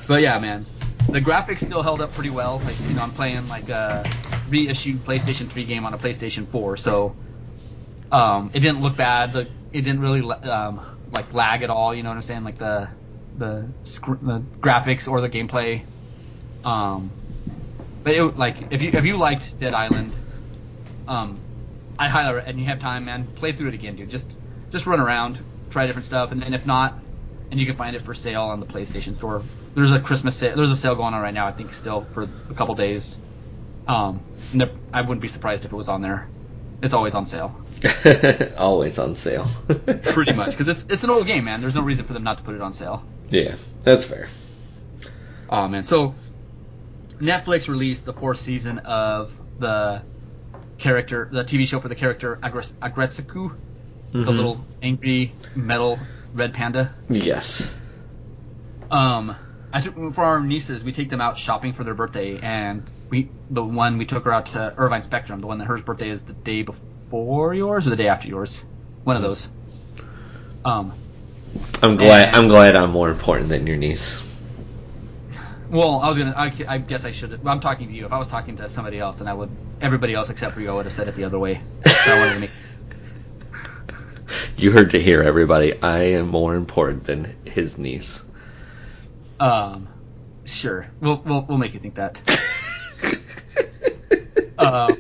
[0.06, 0.66] But yeah, man,
[1.08, 2.60] the graphics still held up pretty well.
[2.66, 4.04] Like you know, I'm playing like a
[4.50, 7.14] reissued PlayStation 3 game on a PlayStation 4, so
[8.12, 9.32] um, it didn't look bad.
[9.32, 9.40] The,
[9.72, 10.80] it didn't really um,
[11.12, 11.94] like lag at all.
[11.94, 12.44] You know what I'm saying?
[12.44, 12.88] Like the
[13.38, 15.82] the, sc- the graphics or the gameplay.
[16.64, 17.10] Um,
[18.02, 20.12] but it like if you if you liked Dead Island,
[21.06, 21.38] um,
[21.98, 24.10] I highly and you have time, man, play through it again, dude.
[24.10, 24.30] Just
[24.70, 25.38] just run around,
[25.70, 26.98] try different stuff, and, then if not,
[27.50, 29.42] and you can find it for sale on the PlayStation Store.
[29.74, 30.56] There's a Christmas sale.
[30.56, 31.46] There's a sale going on right now.
[31.46, 33.20] I think still for a couple days.
[33.86, 34.22] Um,
[34.92, 36.28] I wouldn't be surprised if it was on there.
[36.82, 37.60] It's always on sale,
[38.58, 39.46] Always on sale.
[40.02, 41.60] pretty much, because it's it's an old game, man.
[41.60, 43.04] There's no reason for them not to put it on sale.
[43.28, 44.28] Yeah, that's fair.
[45.50, 46.14] Oh man, so
[47.20, 50.00] Netflix released the fourth season of the
[50.78, 53.52] character, the TV show for the character Agres- Aggretsuko,
[54.12, 54.26] the Mhm.
[54.26, 55.98] little angry metal
[56.32, 56.94] red panda.
[57.10, 57.70] Yes.
[58.90, 59.36] Um,
[59.72, 63.28] I took for our nieces, we take them out shopping for their birthday, and we
[63.50, 66.22] the one we took her out to Irvine Spectrum, the one that her birthday is
[66.22, 68.64] the day before yours or the day after yours,
[69.04, 69.48] one of those.
[70.64, 70.92] Um,
[71.82, 72.28] I'm glad.
[72.28, 74.22] And- I'm glad I'm more important than your niece.
[75.70, 77.40] well, I was gonna, I, I guess I should.
[77.44, 78.06] I'm talking to you.
[78.06, 79.50] If I was talking to somebody else, then I would.
[79.80, 81.60] Everybody else except for you, I would have said it the other way.
[81.86, 82.50] I wanted to make.
[84.56, 85.80] You heard to hear, everybody.
[85.82, 88.24] I am more important than his niece.
[89.40, 89.88] Um,
[90.44, 92.20] sure, we'll we'll, we'll make you think that.
[94.60, 94.94] Uh,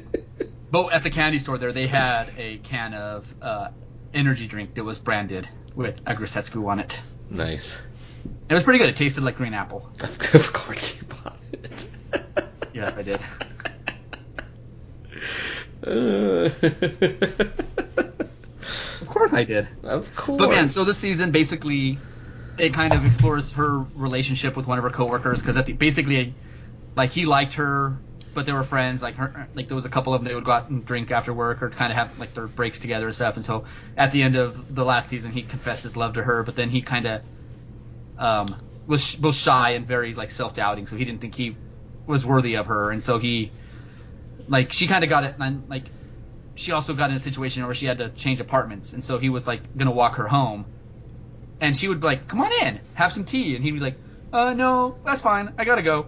[0.70, 3.68] But at the candy store there, they had a can of uh,
[4.14, 7.00] energy drink that was branded with Aggretsuko on it.
[7.28, 7.80] nice.
[8.48, 8.90] It was pretty good.
[8.90, 9.88] It tasted like green apple.
[10.34, 11.88] Of course you bought it.
[12.74, 13.18] Yes, I did.
[19.00, 19.66] Of course, I did.
[19.82, 20.38] of course.
[20.38, 21.98] But man, so this season basically
[22.58, 26.34] it kind of explores her relationship with one of her coworkers because basically,
[26.96, 27.96] like he liked her,
[28.34, 29.02] but they were friends.
[29.02, 31.10] Like her, like there was a couple of them they would go out and drink
[31.10, 33.36] after work or kind of have like their breaks together and stuff.
[33.36, 33.64] And so
[33.96, 36.70] at the end of the last season, he confessed his love to her, but then
[36.70, 37.22] he kind of
[38.16, 38.56] um,
[38.86, 41.56] was was shy and very like self doubting, so he didn't think he
[42.06, 43.52] was worthy of her, and so he
[44.48, 45.90] like she kind of got it and like
[46.56, 49.28] she also got in a situation where she had to change apartments, and so he
[49.28, 50.66] was like gonna walk her home,
[51.60, 54.00] and she would be like, "Come on in, have some tea," and he'd be like,
[54.32, 56.06] "Uh, no, that's fine, I gotta go."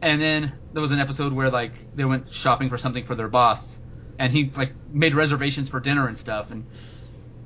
[0.00, 3.28] And then there was an episode where like they went shopping for something for their
[3.28, 3.78] boss,
[4.18, 6.66] and he like made reservations for dinner and stuff, and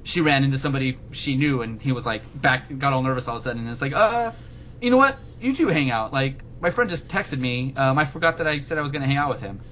[0.05, 3.37] she ran into somebody she knew, and he was like back, got all nervous all
[3.37, 4.33] of a sudden, and it's like, "Uh,
[4.81, 5.19] you know what?
[5.39, 6.13] You two hang out.
[6.13, 7.73] Like my friend just texted me.
[7.77, 9.63] Um, I forgot that I said I was gonna hang out with him."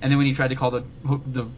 [0.00, 1.50] And then when he tried to call the the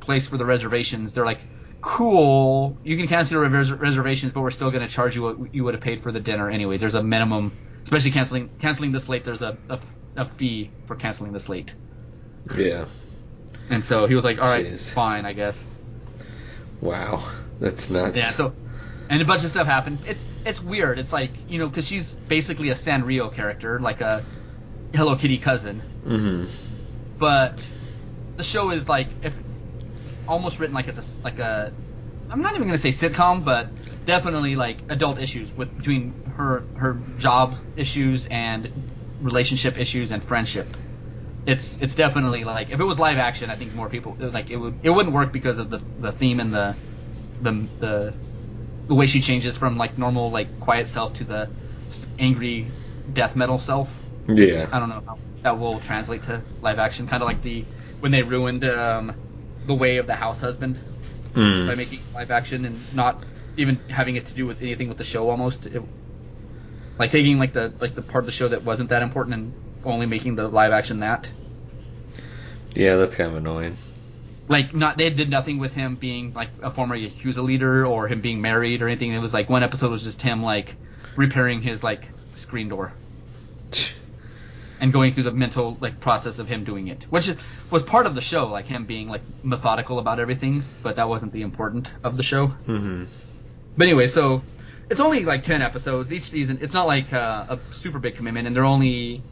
[0.00, 1.40] place for the reservations, they're like,
[1.82, 5.54] "Cool, you can cancel your res- reservations, but we're still going to charge you what
[5.54, 6.80] you would have paid for the dinner anyways.
[6.80, 9.24] There's a minimum especially canceling canceling the slate.
[9.24, 9.80] There's a, a,
[10.16, 11.74] a fee for canceling the slate,
[12.56, 12.86] Yeah.
[13.68, 14.90] and so he was like, "All right, Jeez.
[14.90, 15.64] fine, I guess."
[16.80, 17.24] Wow.
[17.58, 18.16] That's nuts.
[18.16, 18.30] Yeah.
[18.30, 18.56] So,
[19.08, 20.04] and a bunch of stuff happened.
[20.06, 20.98] It's it's weird.
[20.98, 24.26] It's like you know because she's basically a Sanrio character, like a
[24.94, 26.44] Hello Kitty cousin, hmm
[27.18, 27.70] but
[28.36, 29.38] the show is like if
[30.26, 31.74] almost written like it's a like a
[32.30, 33.74] I'm not even gonna say sitcom, but
[34.04, 40.76] definitely like adult issues with between her her job issues and relationship issues and friendship.
[41.46, 44.56] It's it's definitely like if it was live action, I think more people like it
[44.56, 46.78] would it wouldn't work because of the the theme and the
[47.40, 48.18] the the
[48.88, 51.52] the way she changes from like normal like quiet self to the
[52.18, 52.74] angry
[53.10, 54.12] death metal self.
[54.28, 54.72] Yeah.
[54.72, 57.06] I don't know how that will translate to live action.
[57.06, 57.68] Kind of like the
[58.00, 59.16] when they ruined um,
[59.64, 60.82] the way of the house husband
[61.66, 61.76] by Mm.
[61.76, 63.24] making live action and not
[63.60, 65.30] even having it to do with anything with the show.
[65.30, 65.82] Almost it,
[66.98, 69.54] like taking like the like the part of the show that wasn't that important and
[69.84, 71.30] only making the live action that.
[72.74, 73.76] Yeah, that's kind of annoying.
[74.48, 78.20] Like not they did nothing with him being like a former Yakuza leader or him
[78.20, 79.12] being married or anything.
[79.12, 80.74] It was like one episode was just him like
[81.16, 82.92] repairing his like screen door.
[84.80, 87.30] and going through the mental like process of him doing it, which
[87.70, 91.32] was part of the show, like him being like methodical about everything, but that wasn't
[91.32, 92.48] the important of the show.
[92.48, 93.04] hmm
[93.80, 94.42] But anyway, so
[94.90, 96.58] it's only like ten episodes each season.
[96.60, 99.22] It's not like uh, a super big commitment, and they're only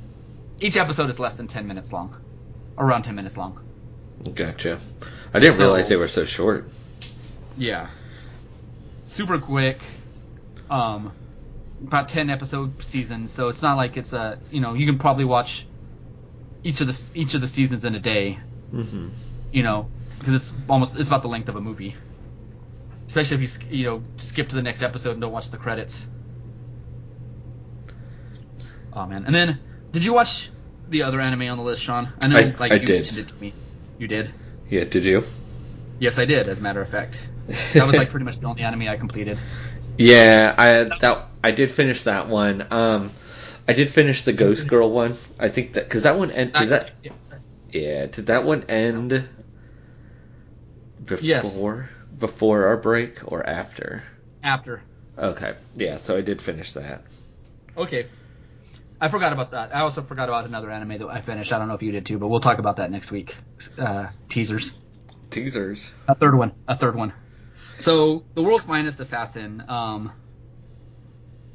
[0.59, 2.17] each episode is less than ten minutes long,
[2.79, 3.61] around ten minutes long.
[4.35, 4.81] Gotcha.
[5.35, 6.65] I didn't So- realize they were so short.
[7.59, 7.89] Yeah.
[9.05, 9.77] Super quick.
[10.71, 11.13] Um,
[11.87, 15.27] about ten episode seasons, so it's not like it's a you know you can probably
[15.27, 15.67] watch
[16.65, 18.39] each of the each of the seasons in a day.
[18.71, 19.09] hmm
[19.53, 21.95] you know, because it's almost it's about the length of a movie.
[23.09, 26.07] Especially if you you know skip to the next episode and don't watch the credits.
[28.93, 29.25] Oh man!
[29.27, 29.61] And then,
[29.93, 30.51] did you watch
[30.89, 32.13] the other anime on the list, Sean?
[32.21, 32.97] I know, I- like I you did.
[32.97, 33.55] mentioned it to me.
[33.99, 34.33] You did?
[34.69, 35.23] Yeah, did you?
[35.99, 36.49] Yes, I did.
[36.49, 37.29] As a matter of fact,
[37.75, 39.39] that was like pretty much the only anime I completed.
[39.99, 42.67] Yeah, I that I did finish that one.
[42.71, 43.11] Um,
[43.67, 45.17] I did finish the Ghost Girl one.
[45.41, 46.93] I think that because that one end did that
[47.73, 49.29] yeah did that one end
[51.21, 51.65] Yes.
[52.19, 54.03] Before our break or after?
[54.43, 54.83] After.
[55.16, 57.03] Okay, yeah, so I did finish that.
[57.77, 58.07] Okay.
[59.01, 59.75] I forgot about that.
[59.75, 61.53] I also forgot about another anime that I finished.
[61.53, 63.37] I don't know if you did too, but we'll talk about that next week.
[63.79, 64.73] Uh, teasers.
[65.31, 65.93] Teasers.
[66.09, 66.53] A third one.
[66.66, 67.12] A third one.
[67.77, 69.62] So the world's finest assassin.
[69.69, 70.12] Um,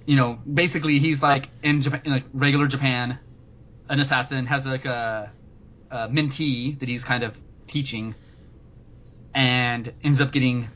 [0.05, 3.19] you know, basically he's like in Japan, like regular Japan,
[3.89, 5.31] an assassin has like a,
[5.91, 7.37] a mentee that he's kind of
[7.67, 8.15] teaching,
[9.33, 10.69] and ends up getting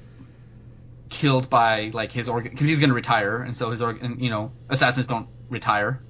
[1.09, 4.29] killed by like his organ because he's going to retire, and so his organ, you
[4.29, 6.01] know, assassins don't retire.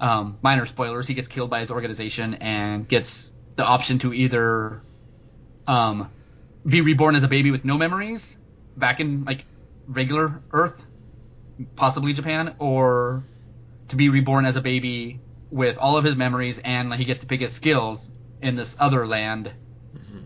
[0.00, 1.06] Um, minor spoilers.
[1.06, 4.82] He gets killed by his organization and gets the option to either
[5.66, 6.10] um,
[6.66, 8.36] be reborn as a baby with no memories
[8.76, 9.44] back in like
[9.86, 10.84] regular Earth,
[11.76, 13.24] possibly Japan, or
[13.88, 15.20] to be reborn as a baby
[15.50, 18.10] with all of his memories and like, he gets to pick his skills
[18.42, 19.52] in this other land,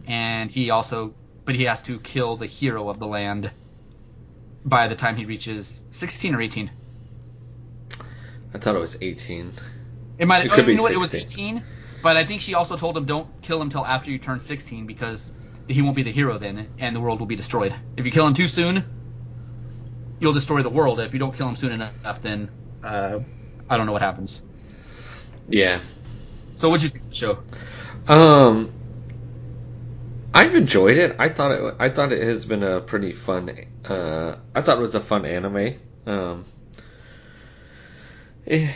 [0.08, 3.50] and he also, but he has to kill the hero of the land
[4.64, 6.70] by the time he reaches 16 or 18.
[8.54, 9.52] I thought it was eighteen.
[10.18, 10.46] It might.
[10.46, 10.92] It could oh, be you know what?
[10.92, 11.62] It was 18,
[12.02, 14.86] but I think she also told him don't kill him till after you turn 16
[14.86, 15.34] because
[15.68, 17.74] he won't be the hero then, and the world will be destroyed.
[17.96, 18.84] If you kill him too soon,
[20.18, 20.98] you'll destroy the world.
[20.98, 22.50] If you don't kill him soon enough, then
[22.82, 23.20] uh,
[23.68, 24.40] I don't know what happens.
[25.46, 25.80] Yeah.
[26.56, 27.38] So what'd you think of the show?
[28.08, 28.72] Um,
[30.38, 31.16] I've enjoyed it.
[31.18, 31.74] I thought it.
[31.78, 33.50] I thought it has been a pretty fun.
[33.84, 35.74] Uh, I thought it was a fun anime.
[36.06, 36.46] Um,
[38.46, 38.72] eh,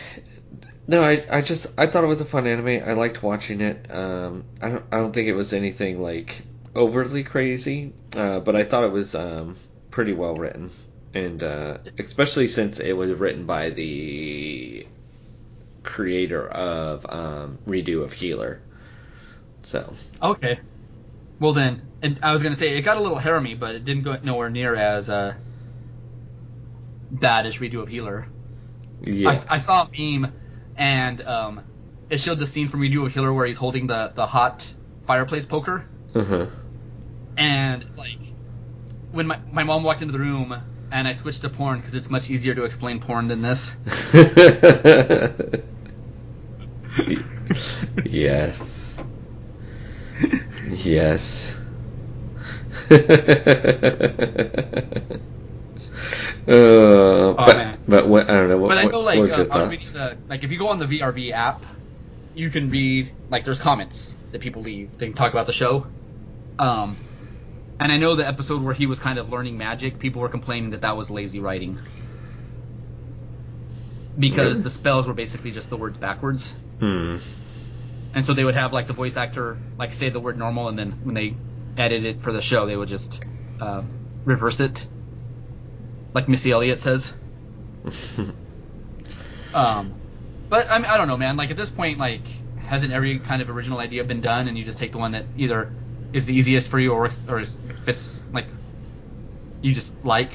[0.87, 2.83] no, I, I just I thought it was a fun anime.
[2.87, 3.91] I liked watching it.
[3.91, 6.43] Um, I don't I don't think it was anything like
[6.75, 9.57] overly crazy, uh, but I thought it was um,
[9.91, 10.71] pretty well written,
[11.13, 14.87] and uh, especially since it was written by the
[15.83, 18.61] creator of um, Redo of Healer.
[19.63, 20.59] So Okay.
[21.39, 24.03] Well then, and I was gonna say it got a little haremy, but it didn't
[24.03, 25.35] go nowhere near as uh,
[27.11, 28.27] bad as Redo of Healer.
[29.01, 30.33] yeah, I, I saw a meme,
[30.75, 31.61] and um,
[32.09, 34.67] it showed the scene from Redo of Healer where he's holding the the hot
[35.05, 36.47] fireplace poker, uh-huh.
[37.37, 38.19] and it's like
[39.11, 40.61] when my my mom walked into the room
[40.93, 43.73] and I switched to porn because it's much easier to explain porn than this.
[48.05, 49.01] yes.
[50.69, 51.55] Yes.
[56.47, 57.79] Uh, but man.
[57.87, 58.57] but what I don't know.
[58.57, 60.69] What, But I know, like, uh, your I was reading the, like, if you go
[60.69, 61.65] on the VRV app,
[62.33, 64.97] you can read, like, there's comments that people leave.
[64.97, 65.87] They can talk about the show.
[66.59, 66.97] Um,
[67.79, 70.71] and I know the episode where he was kind of learning magic, people were complaining
[70.71, 71.79] that that was lazy writing.
[74.17, 74.63] Because Really?
[74.63, 76.53] the spells were basically just the words backwards.
[76.79, 77.17] Hmm.
[78.13, 80.77] And so they would have, like, the voice actor, like, say the word normal, and
[80.77, 81.35] then when they
[81.77, 83.23] edit it for the show, they would just
[83.59, 83.83] uh,
[84.25, 84.85] reverse it.
[86.13, 87.13] Like Missy Elliott says.
[89.53, 89.93] Um,
[90.49, 91.37] but I, mean, I don't know, man.
[91.37, 92.21] Like at this point, like
[92.65, 95.25] hasn't every kind of original idea been done, and you just take the one that
[95.37, 95.71] either
[96.11, 98.47] is the easiest for you or or is, fits like
[99.61, 100.31] you just like.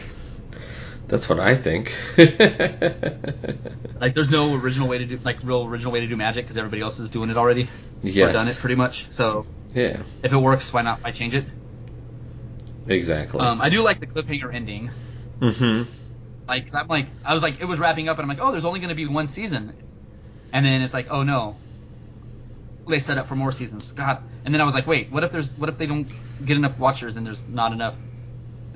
[1.09, 1.95] That's what I think.
[4.01, 6.57] Like there's no original way to do like real original way to do magic because
[6.57, 7.65] everybody else is doing it already.
[7.65, 7.69] Or
[8.09, 8.33] yes.
[8.33, 9.09] done it pretty much.
[9.11, 9.45] So
[9.75, 10.03] Yeah.
[10.23, 11.03] if it works, why not?
[11.03, 11.47] Why change it?
[12.87, 13.41] Exactly.
[13.41, 14.91] Um, I do like the cliffhanger ending.
[15.41, 15.91] mm-hmm.
[16.47, 18.53] Like 'cause I'm like I was like it was wrapping up, and I'm like, oh,
[18.53, 19.75] there's only going to be one season,
[20.53, 21.57] and then it's like, oh no,
[22.87, 23.93] they set up for more seasons.
[23.93, 26.09] God, and then I was like, wait, what if there's what if they don't
[26.45, 27.97] get enough watchers and there's not enough?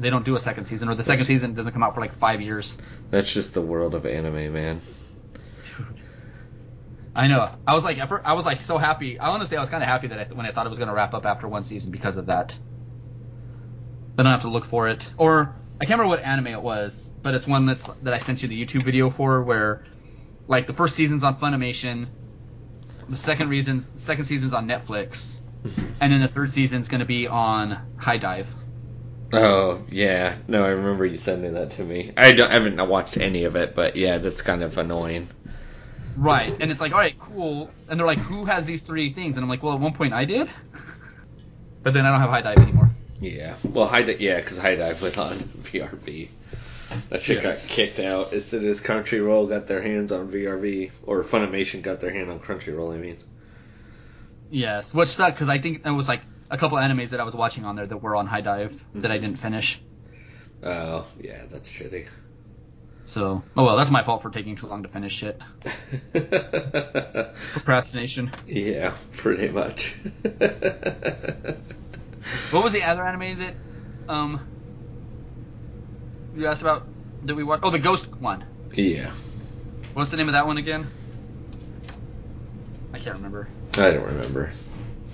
[0.03, 2.15] They don't do a second season, or the second season doesn't come out for like
[2.15, 2.77] five years.
[3.11, 4.81] That's just the world of anime, man.
[5.65, 6.01] Dude.
[7.15, 7.49] I know.
[7.67, 9.19] I was like, I was like so happy.
[9.19, 10.89] I honestly, I was kind of happy that I, when I thought it was going
[10.89, 12.57] to wrap up after one season because of that.
[14.17, 16.63] Then I don't have to look for it, or I can't remember what anime it
[16.63, 19.85] was, but it's one that's that I sent you the YouTube video for, where
[20.49, 22.09] like the first season's on Funimation,
[23.09, 25.39] the second reasons, second season's on Netflix,
[26.01, 28.47] and then the third season's going to be on HIDIVE.
[29.33, 32.13] Oh yeah, no, I remember you sending that to me.
[32.17, 35.29] I don't, I haven't watched any of it, but yeah, that's kind of annoying.
[36.15, 39.37] Right, and it's like, all right, cool, and they're like, who has these three things?
[39.37, 40.51] And I'm like, well, at one point I did,
[41.83, 42.91] but then I don't have HIDIVE anymore.
[43.21, 46.29] Yeah, well, HIDIVE, yeah, because HIDIVE was on VRV.
[47.09, 47.67] That shit Yes.
[47.67, 52.01] got kicked out as soon as Crunchyroll got their hands on VRV, or Funimation got
[52.01, 52.95] their hand on Crunchyroll.
[52.95, 53.19] I mean,
[54.51, 56.23] Yes, which sucked because I think it was like
[56.53, 59.19] a couple animes that I was watching on there that were on HIDIVE that I
[59.19, 59.21] Mhm.
[59.23, 59.81] didn't finish.
[60.63, 62.07] oh yeah, that's shitty.
[63.07, 65.41] So, oh well, that's my fault for taking too long to finish shit.
[67.53, 68.31] Procrastination.
[68.47, 69.97] yeah, pretty much.
[72.53, 73.57] What was the other anime that
[74.09, 74.41] um
[76.35, 76.87] you asked about
[77.23, 77.65] that we watched?
[77.65, 78.45] Oh, the Ghost one.
[78.75, 79.11] yeah,
[79.95, 80.87] What's the name of that one again?
[82.95, 83.49] I can't remember.
[83.77, 84.53] I don't remember.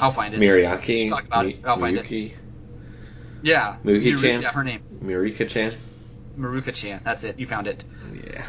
[0.01, 0.40] I'll find it.
[0.40, 1.61] Miriaki, Talk about it.
[1.64, 2.32] I'll find it.
[3.42, 3.76] Yeah.
[3.84, 4.42] Mugi-chan?
[4.42, 4.82] Yeah, her name.
[5.03, 5.76] Mirika-chan.
[6.38, 7.01] Maruka-chan.
[7.05, 7.38] That's it.
[7.38, 7.82] You found it.
[8.14, 8.44] Yeah.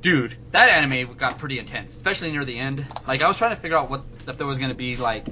[0.00, 2.86] Dude, that anime got pretty intense, especially near the end.
[3.06, 5.26] Like I was trying to figure out what if there was gonna be like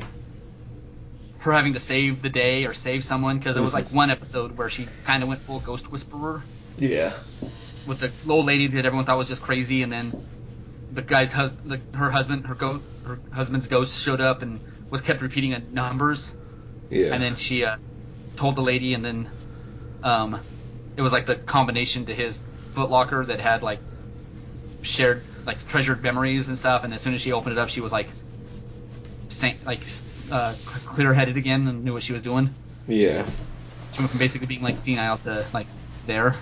[1.38, 3.96] her having to save the day or save someone because there was like mm-hmm.
[3.96, 6.42] one episode where she kind of went full ghost whisperer
[6.78, 7.12] Yeah.
[7.86, 10.26] with the old lady that everyone thought was just crazy, and then
[10.92, 14.60] the guy's husband, her husband, her go, her husband's ghost showed up and
[14.94, 16.32] was kept repeating numbers,
[16.88, 17.12] Yeah.
[17.12, 17.74] and then she uh,
[18.36, 19.28] told the lady, and then
[20.04, 20.38] um,
[20.96, 22.40] it was like the combination to his
[22.76, 23.80] footlocker that had like
[24.82, 27.80] shared like treasured memories and stuff, and as soon as she opened it up, she
[27.80, 28.08] was like,
[29.30, 29.80] san- like
[30.30, 30.54] uh,
[30.86, 32.50] clear headed again and knew what she was doing.
[32.86, 33.26] yeah.
[33.94, 35.66] She went from basically being like senile to like
[36.06, 36.36] there.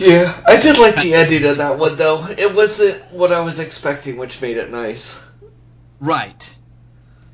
[0.00, 2.26] Yeah, I did like the ending of that one though.
[2.28, 5.20] It wasn't what I was expecting, which made it nice.
[6.00, 6.47] Right.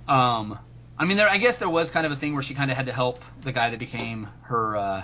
[0.08, 0.58] Um,
[0.98, 1.28] I mean, there.
[1.28, 3.22] I guess there was kind of a thing where she kind of had to help
[3.42, 5.02] the guy that became her, uh,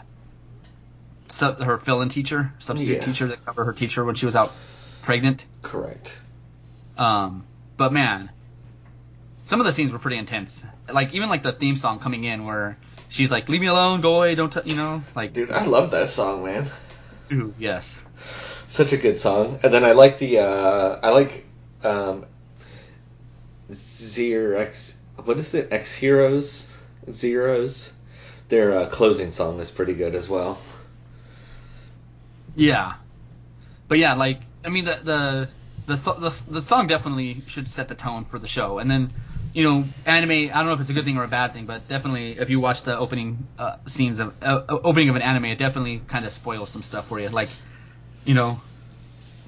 [1.28, 3.04] sub, her fill-in teacher, substitute Yeah.
[3.04, 4.52] teacher that covered her teacher when she was out
[5.02, 5.44] pregnant.
[5.62, 6.16] Correct.
[6.98, 7.44] Um,
[7.76, 8.30] but man,
[9.44, 10.64] some of the scenes were pretty intense.
[10.92, 12.76] Like even like the theme song coming in where
[13.08, 15.92] she's like, "Leave me alone, go away, don't," t-, you know, like, Dude, I love
[15.92, 16.66] that song, man.
[17.28, 18.04] dude, yes,
[18.68, 19.58] Such a good song.
[19.62, 21.46] And then I like the uh I like
[21.82, 22.26] um
[23.72, 24.89] Zero X
[25.24, 25.72] what is it?
[25.72, 26.78] X Heroes?
[27.10, 27.92] Zeros?
[28.48, 30.58] Their uh, closing song is pretty good as well.
[32.56, 32.94] yeah.
[33.88, 35.48] But yeah, like I mean the the
[35.86, 39.12] the th- the, the song definitely should set the tone for the show, and then.
[39.52, 40.30] You know, anime.
[40.30, 42.50] I don't know if it's a good thing or a bad thing, but definitely, if
[42.50, 46.24] you watch the opening uh, scenes of uh, opening of an anime, it definitely kind
[46.24, 47.30] of spoils some stuff for you.
[47.30, 47.48] Like,
[48.24, 48.60] you know,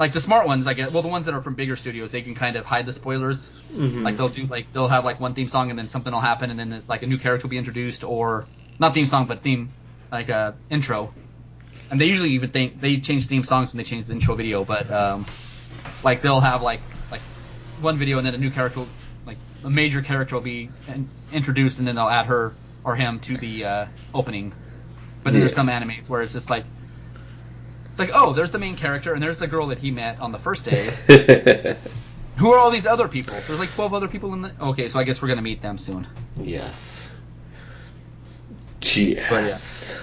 [0.02, 0.90] like the smart ones, I guess.
[0.90, 3.50] Well, the ones that are from bigger studios, they can kind of hide the spoilers.
[3.72, 4.02] Mm-hmm.
[4.02, 6.50] Like they'll do like they'll have like one theme song and then something will happen
[6.50, 8.46] and then like a new character will be introduced or
[8.80, 9.70] not theme song but theme
[10.10, 11.14] like a intro.
[11.88, 14.64] And they usually even think they change theme songs when they change the intro video,
[14.64, 15.24] but um,
[16.02, 16.80] like they'll have like
[17.12, 17.20] like
[17.80, 18.84] one video and then a new character
[19.24, 23.20] like a major character will be in, introduced and then they'll add her or him
[23.20, 24.52] to the uh, opening.
[25.22, 26.64] But then there's some animes where it's just like
[27.92, 30.32] It's like, oh, there's the main character, and there's the girl that he met on
[30.32, 30.94] the first day.
[32.36, 33.36] Who are all these other people?
[33.46, 34.52] There's like 12 other people in the.
[34.60, 36.06] Okay, so I guess we're gonna meet them soon.
[36.38, 37.08] yes.
[39.30, 39.98] Yes.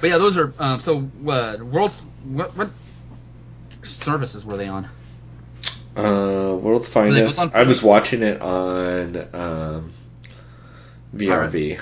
[0.00, 2.70] But yeah, those are um, so uh, world's what what
[3.82, 4.88] services were they on?
[5.96, 7.38] Uh, World's Finest.
[7.54, 9.92] I was watching it on um,
[11.14, 11.80] VRV.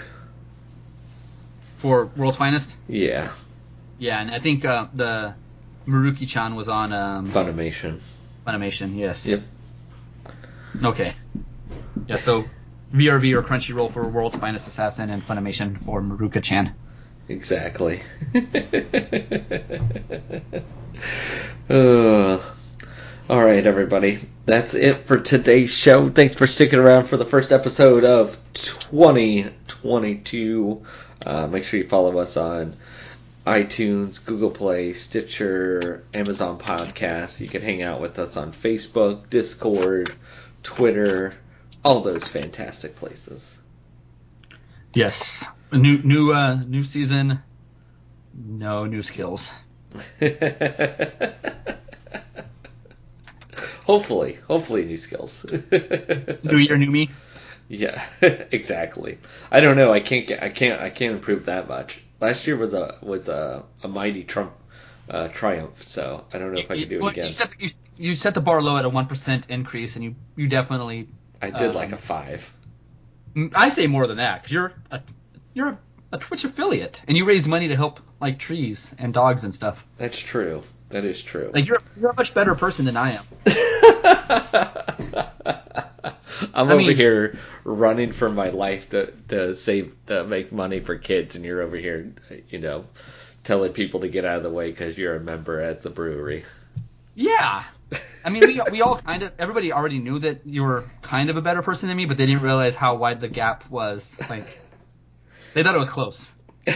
[1.78, 2.76] For World's Finest?
[2.88, 3.32] Yeah,
[3.98, 5.34] Yeah, and I think uh, the
[5.86, 8.00] Maruki-chan was on um, Funimation.
[8.46, 8.96] Funimation.
[8.96, 9.26] Yes.
[9.26, 9.42] Yep.
[10.84, 11.14] Okay.
[12.06, 12.44] Yeah, so
[12.92, 16.74] VRV or Crunchyroll for World's Finest Assassin and Funimation for Maruka-chan.
[17.28, 18.00] Exactly.
[21.68, 22.38] uh,
[23.28, 24.18] all right, everybody.
[24.46, 26.08] That's it for today's show.
[26.08, 30.82] Thanks for sticking around for the first episode of 2022.
[31.24, 32.74] Uh, make sure you follow us on
[33.46, 37.40] iTunes, Google Play, Stitcher, Amazon Podcasts.
[37.40, 40.14] You can hang out with us on Facebook, Discord,
[40.62, 41.32] Twitter,
[41.84, 43.58] all those fantastic places.
[44.94, 45.46] Yes.
[45.70, 47.40] A new new uh new season.
[48.34, 49.52] No new skills.
[53.84, 55.46] hopefully, hopefully new skills.
[56.42, 57.10] New year, new me.
[57.68, 59.18] Yeah, exactly.
[59.50, 59.92] I don't know.
[59.92, 60.42] I can't get.
[60.42, 60.80] I can't.
[60.80, 62.02] I can't improve that much.
[62.20, 64.52] Last year was a was a, a mighty Trump
[65.10, 65.86] uh, triumph.
[65.86, 67.26] So I don't know if I can do it again.
[67.26, 70.14] You set, you, you set the bar low at a one percent increase, and you
[70.36, 71.08] you definitely.
[71.40, 72.50] I did um, like a five.
[73.34, 75.02] Mm, I say more than that because you're a
[75.54, 75.78] you're a,
[76.12, 79.86] a Twitch affiliate, and you raised money to help like trees and dogs and stuff.
[79.96, 80.62] That's true.
[80.88, 81.50] That is true.
[81.52, 83.24] Like you're you're a much better person than I am.
[86.54, 90.80] I'm I over mean- here running for my life to to save to make money
[90.80, 92.12] for kids, and you're over here,
[92.50, 92.84] you know,
[93.44, 96.44] telling people to get out of the way because you're a member at the brewery.
[97.14, 97.64] Yeah.
[98.24, 101.36] I mean, we, we all kind of everybody already knew that you were kind of
[101.36, 104.16] a better person than me, but they didn't realize how wide the gap was.
[104.28, 104.58] Like
[105.54, 106.30] they thought it was close,
[106.64, 106.74] but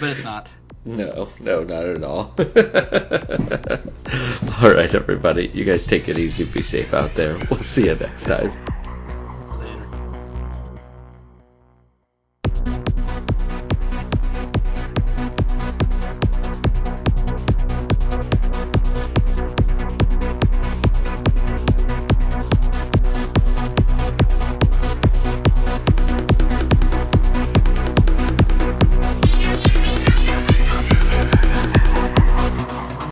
[0.00, 0.48] it's not.
[0.86, 2.32] No, no, not at all.
[4.62, 7.38] all right, everybody, you guys take it easy, be safe out there.
[7.50, 8.52] We'll see you next time.